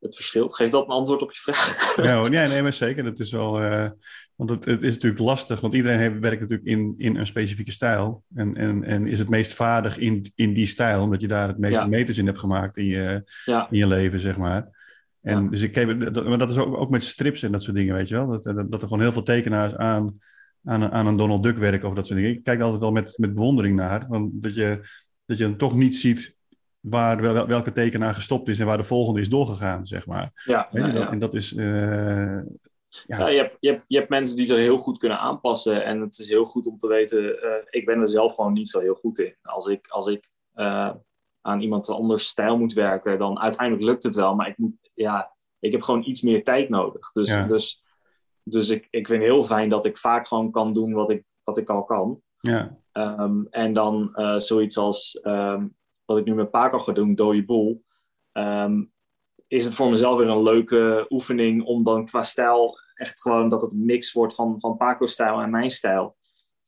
[0.00, 0.54] het verschilt.
[0.54, 1.96] Geeft dat een antwoord op je vraag?
[1.96, 3.04] Ja, ja nee, maar zeker.
[3.04, 3.90] Dat is wel, uh,
[4.36, 7.72] want het, het, is natuurlijk lastig, want iedereen heeft, werkt natuurlijk in, in een specifieke
[7.72, 8.22] stijl.
[8.34, 11.58] En, en, en is het meest vaardig in, in die stijl, omdat je daar het
[11.58, 11.86] meeste ja.
[11.86, 13.70] meters in hebt gemaakt in je, ja.
[13.70, 14.68] in je leven, zeg maar.
[15.20, 15.50] En ja.
[15.50, 17.94] dus ik heb, dat, maar dat is ook, ook met strips en dat soort dingen,
[17.94, 18.26] weet je wel.
[18.26, 20.18] Dat, dat, dat er gewoon heel veel tekenaars aan,
[20.64, 22.34] aan, aan een Donald Duck werken of dat soort dingen.
[22.34, 24.80] Ik kijk altijd wel met, met bewondering naar, want dat je,
[25.24, 26.36] dat je dan toch niet ziet
[26.80, 30.42] waar wel, welke tekenaar gestopt is en waar de volgende is doorgegaan, zeg maar.
[30.44, 31.10] Ja, dat.
[31.10, 31.52] En dat is...
[31.52, 32.38] Uh,
[33.06, 33.28] ja.
[33.28, 35.84] je, hebt, je, hebt, je hebt mensen die zich heel goed kunnen aanpassen.
[35.84, 38.68] En het is heel goed om te weten, uh, ik ben er zelf gewoon niet
[38.68, 39.36] zo heel goed in.
[39.42, 40.90] Als ik, als ik uh,
[41.40, 44.34] aan iemand anders stijl moet werken, dan uiteindelijk lukt het wel.
[44.34, 47.12] Maar ik, moet, ja, ik heb gewoon iets meer tijd nodig.
[47.12, 47.46] Dus, Ja.
[47.46, 47.84] dus,
[48.42, 51.24] dus ik, ik vind het heel fijn dat ik vaak gewoon kan doen wat ik,
[51.42, 52.20] wat ik al kan.
[52.40, 57.14] ja, Um, en dan uh, zoiets als um, wat ik nu met Paco ga doen,
[57.14, 57.84] dode boel.
[58.32, 58.92] Um,
[59.46, 63.62] is het voor mezelf weer een leuke oefening om dan qua stijl echt gewoon dat
[63.62, 66.16] het een mix wordt van, van Paco's stijl en mijn stijl.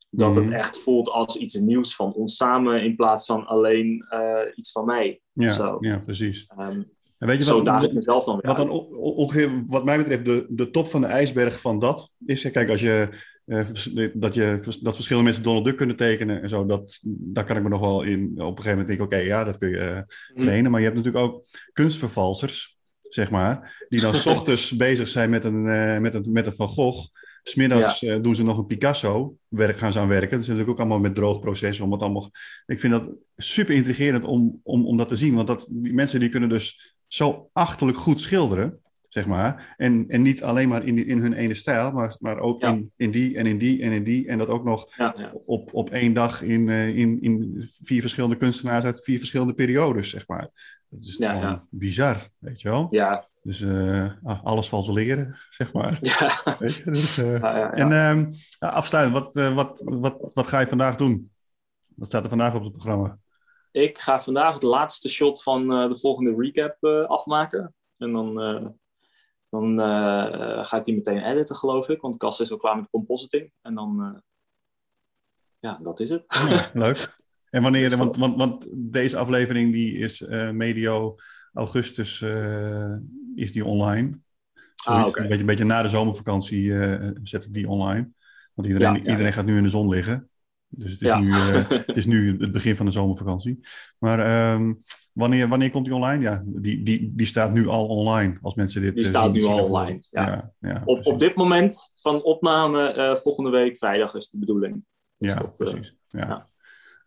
[0.09, 0.43] Dat Mhm.
[0.43, 4.71] het echt voelt als iets nieuws van ons samen in plaats van alleen uh, iets
[4.71, 5.21] van mij.
[5.33, 5.77] ja, Zo.
[5.79, 6.47] ja, precies.
[6.59, 9.97] Um, En weet je zo wat, ik mezelf dan weer Wat dan ongeveer, wat mij
[9.97, 12.51] betreft, de, de top van de ijsberg van dat is.
[12.51, 13.09] Kijk, als je,
[13.45, 13.65] eh,
[14.13, 17.63] dat, je dat verschillende mensen Donald Duck kunnen tekenen en zo, dat, daar kan ik
[17.63, 18.23] me nog wel in.
[18.31, 20.01] Op een gegeven moment denk ik, oké, ja, dat kun je eh,
[20.33, 20.41] Mhm.
[20.45, 20.71] trainen.
[20.71, 22.76] Maar je hebt natuurlijk ook kunstvervalsers,
[23.09, 26.53] zeg maar, die dan 's ochtends bezig zijn met een, eh, met een, met een
[26.53, 27.07] Van Gogh.
[27.43, 30.29] Smiddags eh, doen ze nog een Picasso, werk, gaan ze aan werken.
[30.29, 31.79] Dat is natuurlijk ook allemaal met droog proces.
[31.79, 32.31] Om het allemaal...
[32.65, 35.33] Ik vind dat super intrigerend om, om, om dat te zien.
[35.35, 38.79] Want dat, die mensen die kunnen dus zo achterlijk goed schilderen,
[39.09, 39.73] zeg maar.
[39.77, 42.69] En, en niet alleen maar in, die- in hun ene stijl, maar, maar ook Ja.
[42.71, 44.27] in, in die en in die en in die.
[44.27, 45.31] En dat ook nog Ja, ja.
[45.45, 50.09] op, op één dag in, eh, in, in vier verschillende kunstenaars uit vier verschillende periodes,
[50.09, 50.49] zeg maar.
[50.97, 52.87] Dat is Ja, bizar, weet je wel.
[52.89, 55.97] Ja, Dus eh, ah, alles valt te leren, zeg maar.
[56.01, 56.41] ja.
[56.59, 56.91] Weet je?
[56.91, 57.73] Dus, eh, Ja.
[57.73, 61.31] En ehm ja, afsluitend, wat, eh, wat, wat, wat ga je vandaag doen?
[61.95, 63.17] Wat staat er vandaag op het programma?
[63.71, 67.75] Ik ga vandaag het laatste shot van de volgende recap afmaken.
[67.97, 68.33] En dan,
[69.49, 69.79] dan
[70.65, 72.01] ga ik die meteen editen, geloof ik.
[72.01, 73.51] Want Cas is al klaar met compositing.
[73.61, 74.21] En dan...
[75.59, 76.23] ja, dat is het.
[76.27, 77.15] Ja, leuk.
[77.49, 81.15] En wanneer, want, want, want deze aflevering die is eh, medio
[81.53, 82.95] augustus eh,
[83.35, 84.19] is die online.
[84.75, 85.19] Zoiets, Ah, oké.
[85.21, 88.09] een, beetje, een beetje na de zomervakantie eh, zet ik die online.
[88.53, 89.09] Want iedereen, Ja, ja.
[89.11, 90.29] iedereen gaat nu in de zon liggen.
[90.69, 91.19] Dus het is, Ja.
[91.19, 91.31] nu,
[91.87, 93.59] het is nu het begin van de zomervakantie.
[93.99, 94.73] Maar ehm,
[95.13, 96.21] wanneer, wanneer komt die online?
[96.23, 98.37] Ja, die, die, die staat nu al online.
[98.41, 100.81] Als mensen dit Die staat nu al online, ja.
[100.85, 104.83] Op, op dit moment van opname volgende week, vrijdag, is de bedoeling.
[105.17, 105.95] Dus Ja, dat, precies.
[106.07, 106.47] Ja.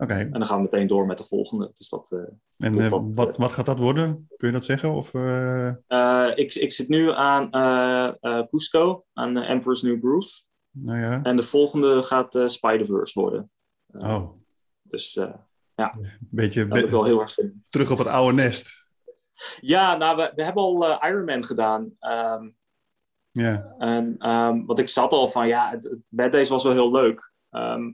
[0.01, 0.05] Ja.
[0.05, 0.15] Oké.
[0.15, 1.71] En dan gaan we meteen door met de volgende.
[1.75, 2.13] Dus dat...
[2.13, 2.19] eh,
[2.69, 4.29] En eh, dat, wat, wat gaat dat worden?
[4.37, 4.91] Kun je dat zeggen?
[4.93, 9.99] Of, eh, eh, ik, ik zit nu aan eh eh Cusco, aan eh, Emperor's New
[10.01, 10.31] Groove.
[10.71, 11.23] nou ja.
[11.23, 13.51] En de volgende gaat eh Spider-Verse worden.
[13.87, 14.31] Eh, Oh,
[14.83, 15.35] Dus eh,
[15.75, 17.65] een beetje ik wel heel erg zin in.
[17.69, 18.85] terug op het oude nest.
[19.61, 21.97] Ja, nou, we, we hebben al eh, Iron Man gedaan.
[22.01, 22.49] Ehm,
[23.33, 26.73] Ja, en, ehm, want ik zat al van, ja, het, het Bad Days was wel
[26.73, 27.33] heel leuk.
[27.51, 27.93] Ehm,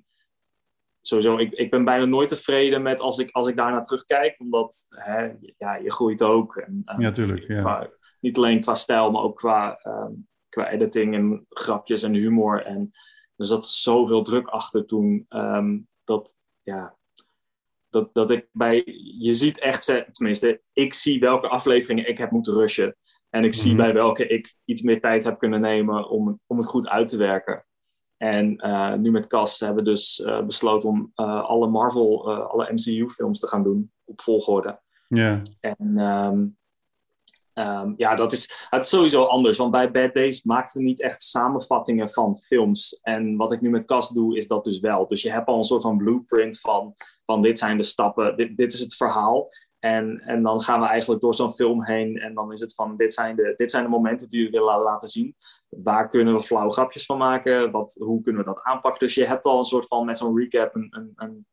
[1.06, 4.34] sowieso, ik, ik ben bijna nooit tevreden met als ik, als ik daarna terugkijk.
[4.40, 6.56] Omdat, hè, ja, je groeit ook.
[6.56, 7.46] En, ehm, ja, tuurlijk.
[7.48, 7.60] Ja.
[7.60, 7.88] qua-
[8.20, 10.12] niet alleen qua stijl, maar ook qua, ehm,
[10.48, 12.64] qua editing en grapjes en humor.
[12.64, 12.90] En
[13.36, 15.24] er zat zoveel druk achter toen.
[15.28, 16.96] ehm, dat, ja,
[17.90, 18.82] dat, dat ik bij...
[19.18, 22.96] Je ziet echt, tenminste, ik zie welke afleveringen ik heb moeten rushen.
[23.30, 23.82] En ik zie Mhm.
[23.82, 27.16] bij welke ik iets meer tijd heb kunnen nemen om, om het goed uit te
[27.16, 27.66] werken.
[28.16, 32.72] En eh, nu met Cas hebben we dus eh, besloten om eh, alle Marvel, alle
[32.72, 34.80] MCU-films te gaan doen op volgorde.
[35.08, 36.46] Ja, En ehm,
[37.52, 39.58] ehm, ja, dat is, het is sowieso anders.
[39.58, 43.00] Want bij Bad Days maakten we niet echt samenvattingen van films.
[43.02, 45.08] En wat ik nu met Cas doe, is dat dus wel.
[45.08, 46.94] Dus je hebt al een soort van blueprint van,
[47.24, 49.48] van dit zijn de stappen, dit, dit is het verhaal.
[49.94, 52.18] En, en dan gaan we eigenlijk door zo'n film heen.
[52.18, 54.78] En dan is het van, dit zijn de, dit zijn de momenten die we willen
[54.78, 55.36] laten zien.
[55.68, 57.70] Waar kunnen we flauwe grapjes van maken?
[57.70, 59.06] Wat, hoe kunnen we dat aanpakken?
[59.06, 61.46] Dus je hebt al een soort van, met zo'n recap, een, een, een,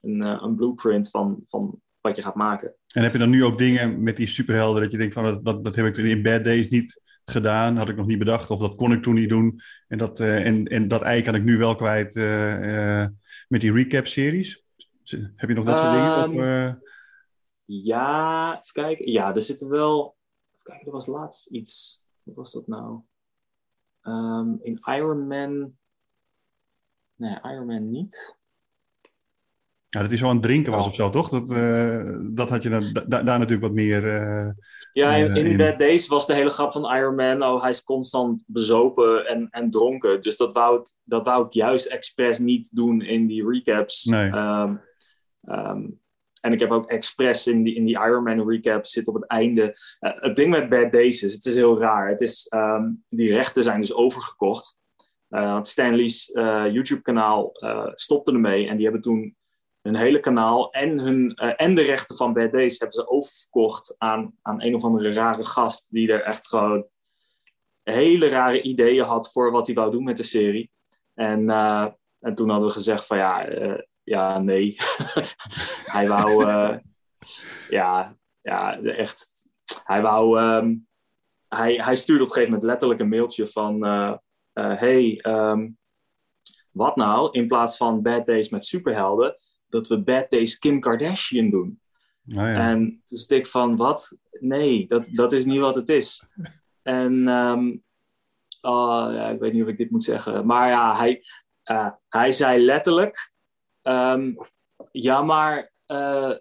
[0.00, 2.74] een, eh, een blueprint van, van wat je gaat maken.
[2.92, 5.44] En heb je dan nu ook dingen met die superhelden dat je denkt van, dat,
[5.44, 8.60] dat, dat heb ik in Bad Days niet gedaan, had ik nog niet bedacht, of
[8.60, 9.60] dat kon ik toen niet doen.
[9.88, 13.06] En dat, uh, en, en dat ei kan ik nu wel kwijt uh, uh,
[13.48, 14.64] met die recap-series.
[15.34, 16.22] Heb je nog dat soort dingen?
[16.22, 16.74] Of, Ehm,
[17.66, 19.10] Ja, even kijken.
[19.12, 20.16] Ja, er zitten wel.
[20.52, 22.04] Even kijken, er was laatst iets.
[22.22, 23.00] Wat was dat nou?
[24.02, 25.76] Ehm, in Iron Man.
[27.14, 28.36] Nee, Iron Man niet.
[29.88, 30.88] Ja, dat hij zo aan het drinken was Oh.
[30.88, 31.28] of zo, toch?
[31.28, 34.06] Dat, eh, dat had je dan, da- daar natuurlijk wat meer...
[34.14, 34.50] eh,
[34.92, 37.42] Ja, in, Eh, in in- Bad Days was de hele grap van Iron Man.
[37.42, 40.22] Oh, hij is constant bezopen en, en dronken.
[40.22, 44.04] Dus dat wou, ik, dat wou ik juist expres niet doen in die recaps.
[44.04, 44.30] Nee.
[44.30, 44.76] Ehm,
[45.42, 45.88] ehm,
[46.46, 49.26] en ik heb ook expres in die, in die Iron Man recap zit op het
[49.26, 49.76] einde.
[49.98, 52.08] Eh, het ding met Bad Days is, het is heel raar.
[52.08, 54.78] Het is, ehm, die rechten zijn dus overgekocht.
[55.28, 57.52] Eh, want Stanley's eh, YouTube-kanaal
[57.94, 58.68] stopte ermee.
[58.68, 59.36] En die hebben toen
[59.82, 64.34] hun hele kanaal en, hun, en de rechten van Bad Days hebben ze oververkocht aan,
[64.42, 66.86] aan een of andere rare gast die er echt gewoon
[67.82, 70.70] hele rare ideeën had voor wat hij wou doen met de serie.
[71.14, 71.50] En,
[72.20, 73.46] en toen hadden we gezegd van ja,
[74.06, 74.76] ja nee.
[75.96, 76.76] hij wou, eh,
[77.68, 79.46] ja, ja, echt,
[79.84, 80.74] hij wou, ehm,
[81.48, 84.16] hij, hij stuurde op een gegeven moment letterlijk een mailtje van, eh,
[84.52, 85.68] eh, hey, ehm,
[86.72, 89.36] wat nou, in plaats van Bad Days met superhelden,
[89.68, 91.80] dat we Bad Days Kim Kardashian doen.
[92.22, 92.70] nou ja.
[92.70, 94.18] En toen stik ik van, wat?
[94.30, 96.22] Nee, dat, dat is niet wat het is.
[96.82, 97.76] En ehm,
[98.60, 100.46] oh, ja, ik weet niet of ik dit moet zeggen.
[100.46, 101.22] Maar ja, hij,
[102.08, 103.34] hij zei letterlijk...
[103.86, 104.32] ehm,
[104.90, 106.32] ja, maar eh,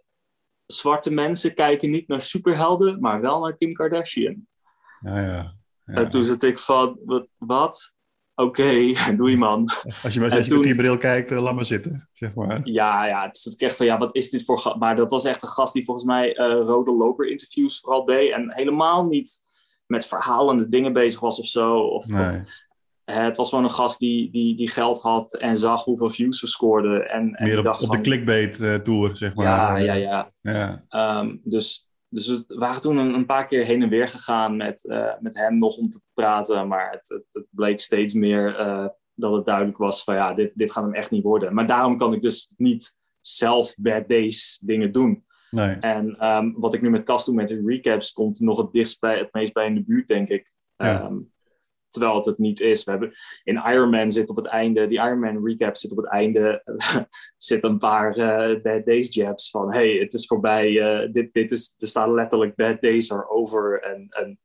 [0.66, 4.48] zwarte mensen kijken niet naar superhelden, maar wel naar Kim Kardashian.
[5.02, 5.54] ja, ja.
[5.86, 5.94] Ja.
[5.94, 7.28] En toen zat ik van, wat?
[7.38, 7.94] wat?
[8.36, 9.70] Oké, doei man.
[10.04, 12.60] Als je, maar je toen- met die bril kijkt, eh, laat maar zitten, zeg maar.
[12.64, 14.76] Ja, ja, het is echt van, ja, wat is dit voor?
[14.80, 18.32] Maar dat was echt een gast die volgens mij eh, rode loper interviews vooral deed.
[18.32, 19.44] En helemaal niet
[19.86, 21.78] met verhalende dingen bezig was of zo.
[21.80, 22.42] Of, Nee.
[23.06, 26.48] Het was gewoon een gast die, die, die geld had en zag hoeveel views we
[26.48, 27.10] scoorden.
[27.10, 29.46] En, en Meer op, dacht op de clickbait-tour, zeg maar.
[29.46, 30.32] Ja, Eh, ja, ja.
[30.42, 30.84] ja.
[30.90, 34.88] Ehm, dus, dus we waren toen een, een paar keer heen en weer gegaan met,
[34.88, 36.68] eh, met hem nog om te praten.
[36.68, 40.52] Maar het, het, het bleek steeds meer eh, dat het duidelijk was van ja, dit,
[40.56, 41.54] dit gaat hem echt niet worden.
[41.54, 45.26] Maar daarom kan ik dus niet zelf bad days dingen doen.
[45.50, 45.76] Nee.
[45.76, 49.00] En ehm, wat ik nu met Kast doe met de recaps komt nog het dichtst
[49.00, 50.54] bij, het meest bij in de buurt, denk ik.
[50.76, 51.02] Ja.
[51.02, 51.18] Ehm,
[51.96, 52.84] terwijl het het niet is.
[52.84, 55.98] We hebben in Iron Man zit op het einde, die Iron Man recap zit op
[55.98, 56.64] het einde,
[57.38, 61.52] zit een paar eh, bad days jabs van hey, het is voorbij, eh, dit, dit
[61.52, 63.82] is, er staat letterlijk bad days erover.
[63.82, 64.40] En, en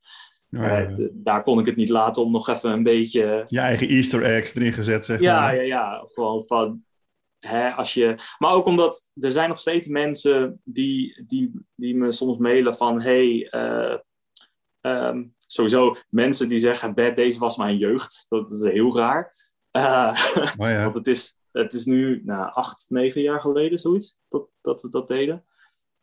[0.51, 3.88] Ja, eh, daar kon ik het niet laten om nog even een beetje Je eigen
[3.88, 5.55] easter eggs erin gezet, zeg ja, maar.
[5.55, 6.05] ja, ja.
[6.07, 6.84] Gewoon van.
[7.38, 12.12] Hè, als je, maar ook omdat er zijn nog steeds mensen die, die, die me
[12.12, 13.98] soms mailen van: hey, eh,
[14.80, 18.26] ehm, sowieso mensen die zeggen: Bad Days was mijn jeugd.
[18.28, 19.34] Dat is heel raar.
[19.70, 20.12] Eh,
[20.59, 20.82] Oh, ja.
[20.82, 24.88] want het is, het is nu nou, acht, negen jaar geleden, zoiets, dat, dat we
[24.88, 25.44] dat deden.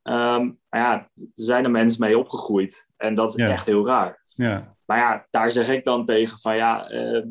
[0.04, 2.90] Ehm, maar ja, er zijn er mensen mee opgegroeid.
[2.98, 3.48] En dat is Ja.
[3.50, 4.24] echt heel raar.
[4.28, 4.76] ja.
[4.86, 7.24] Maar ja, daar zeg ik dan tegen van ja, eh,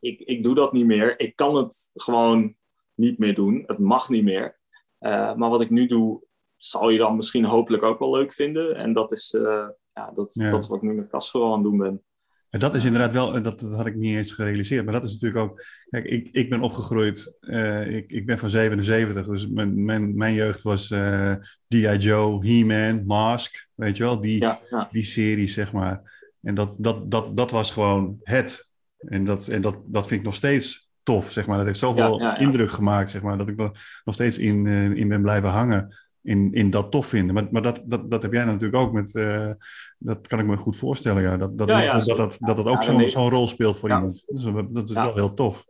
[0.00, 1.20] ik, ik doe dat niet meer.
[1.20, 2.54] Ik kan het gewoon
[2.94, 3.64] niet meer doen.
[3.66, 4.58] Het mag niet meer.
[4.98, 6.22] Eh, maar wat ik nu doe,
[6.56, 8.76] zal je dan misschien hopelijk ook wel leuk vinden.
[8.76, 9.68] En dat is, eh,
[9.98, 10.50] ja, dat, Ja.
[10.50, 12.02] dat is wat ik nu met Cas vooral aan het doen ben.
[12.50, 15.12] En dat is inderdaad wel, dat, dat had ik niet eens gerealiseerd, maar dat is
[15.12, 19.84] natuurlijk ook, kijk, ik, ik ben opgegroeid, eh, ik, ik ben van 77, dus mijn,
[19.84, 21.32] mijn, mijn jeugd was eh
[21.68, 21.96] D.I.
[21.96, 26.26] Joe, He-Man, Mask, weet je wel, die, Ja, ja, die series, zeg maar.
[26.42, 28.68] En dat, dat, dat, dat was gewoon het.
[28.98, 31.56] En, dat, en dat, dat vind ik nog steeds tof, zeg maar.
[31.56, 33.72] Dat heeft zoveel Ja, indruk gemaakt, zeg maar, dat ik nog
[34.04, 35.96] nog steeds in, eh, in ben blijven hangen.
[36.22, 37.34] In, in dat tof vinden.
[37.34, 39.14] Maar, maar dat, dat, dat heb jij natuurlijk ook met.
[39.14, 39.50] eh,
[39.98, 41.36] dat kan ik me goed voorstellen, ja.
[41.36, 43.08] Dat dat, Ja, ja, dat, dat, dat, dat ook zo'n nee.
[43.08, 44.22] zo'n rol speelt voor iemand.
[44.26, 45.66] Dus dat, is wel heel tof.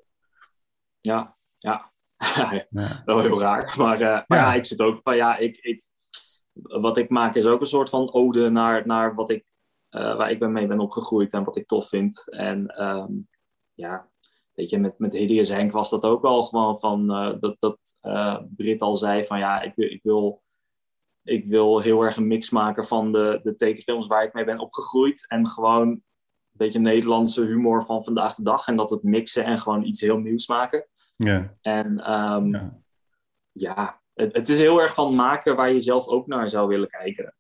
[1.01, 1.93] ja, ja.
[3.05, 3.75] Wel heel raar.
[3.79, 4.47] Maar, eh, maar Ja.
[4.47, 4.55] ja.
[4.55, 5.85] ik zit ook van ja, ik, ik,
[6.63, 9.45] wat ik maak is ook een soort van ode naar, naar wat ik,
[9.89, 12.31] eh, waar ik ben mee ben opgegroeid en wat ik tof vind.
[12.33, 13.13] En ehm,
[13.75, 14.09] ja,
[14.59, 17.79] weet je, met, met Hideous Henk was dat ook wel gewoon van eh, dat, dat
[18.01, 20.43] eh, Brit al zei van ja, ik, wil- ik wil.
[21.23, 24.59] Ik wil heel erg een mix maken van de, de tekenfilms waar ik mee ben
[24.59, 25.25] opgegroeid.
[25.29, 26.03] En gewoon een
[26.53, 28.67] beetje Nederlandse humor van vandaag de dag.
[28.67, 30.89] En dat het mixen en gewoon iets heel nieuws maken.
[31.17, 31.55] Ja.
[31.61, 32.79] En ehm, Ja.
[33.53, 36.89] ja, het, het is heel erg van maken waar je zelf ook naar zou willen
[36.89, 37.35] kijken.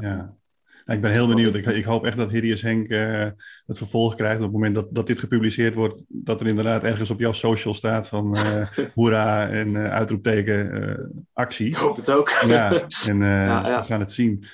[0.00, 0.36] Ja.
[0.84, 1.54] Nou, ik ben heel benieuwd.
[1.54, 3.26] Ik, ik hoop echt dat Hideous Henk uh,
[3.66, 4.36] het vervolg krijgt.
[4.36, 7.74] Op het moment dat, dat dit gepubliceerd wordt, dat er inderdaad ergens op jouw social
[7.74, 11.66] staat van uh, hoera en uh, uitroepteken actie.
[11.66, 12.28] Ik hoop het ook.
[12.46, 12.72] Ja,
[13.06, 13.80] en ja, ja.
[13.80, 14.44] we gaan het zien.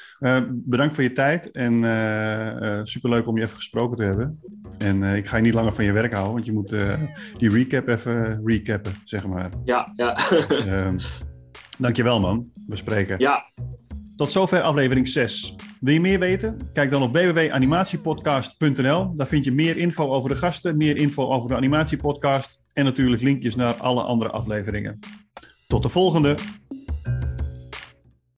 [0.49, 1.73] bedankt voor je tijd en
[2.87, 4.41] superleuk om je even gesproken te hebben.
[4.79, 6.75] En ik ga je niet langer van je werk houden, want je moet
[7.39, 9.51] die recap even recappen, zeg maar.
[9.65, 10.17] Ja, ja.
[10.49, 10.99] Ehm,
[11.79, 12.51] dankjewel man.
[12.67, 13.19] We spreken.
[13.19, 13.45] Ja.
[14.17, 15.55] Tot zover aflevering 6.
[15.81, 16.71] Wil je meer weten?
[16.73, 19.15] Kijk dan op www.animatiepodcast.nl.
[19.15, 23.23] Daar vind je meer info over de gasten, meer info over de animatiepodcast en natuurlijk
[23.23, 24.99] linkjes naar alle andere afleveringen.
[25.67, 26.35] Tot de volgende!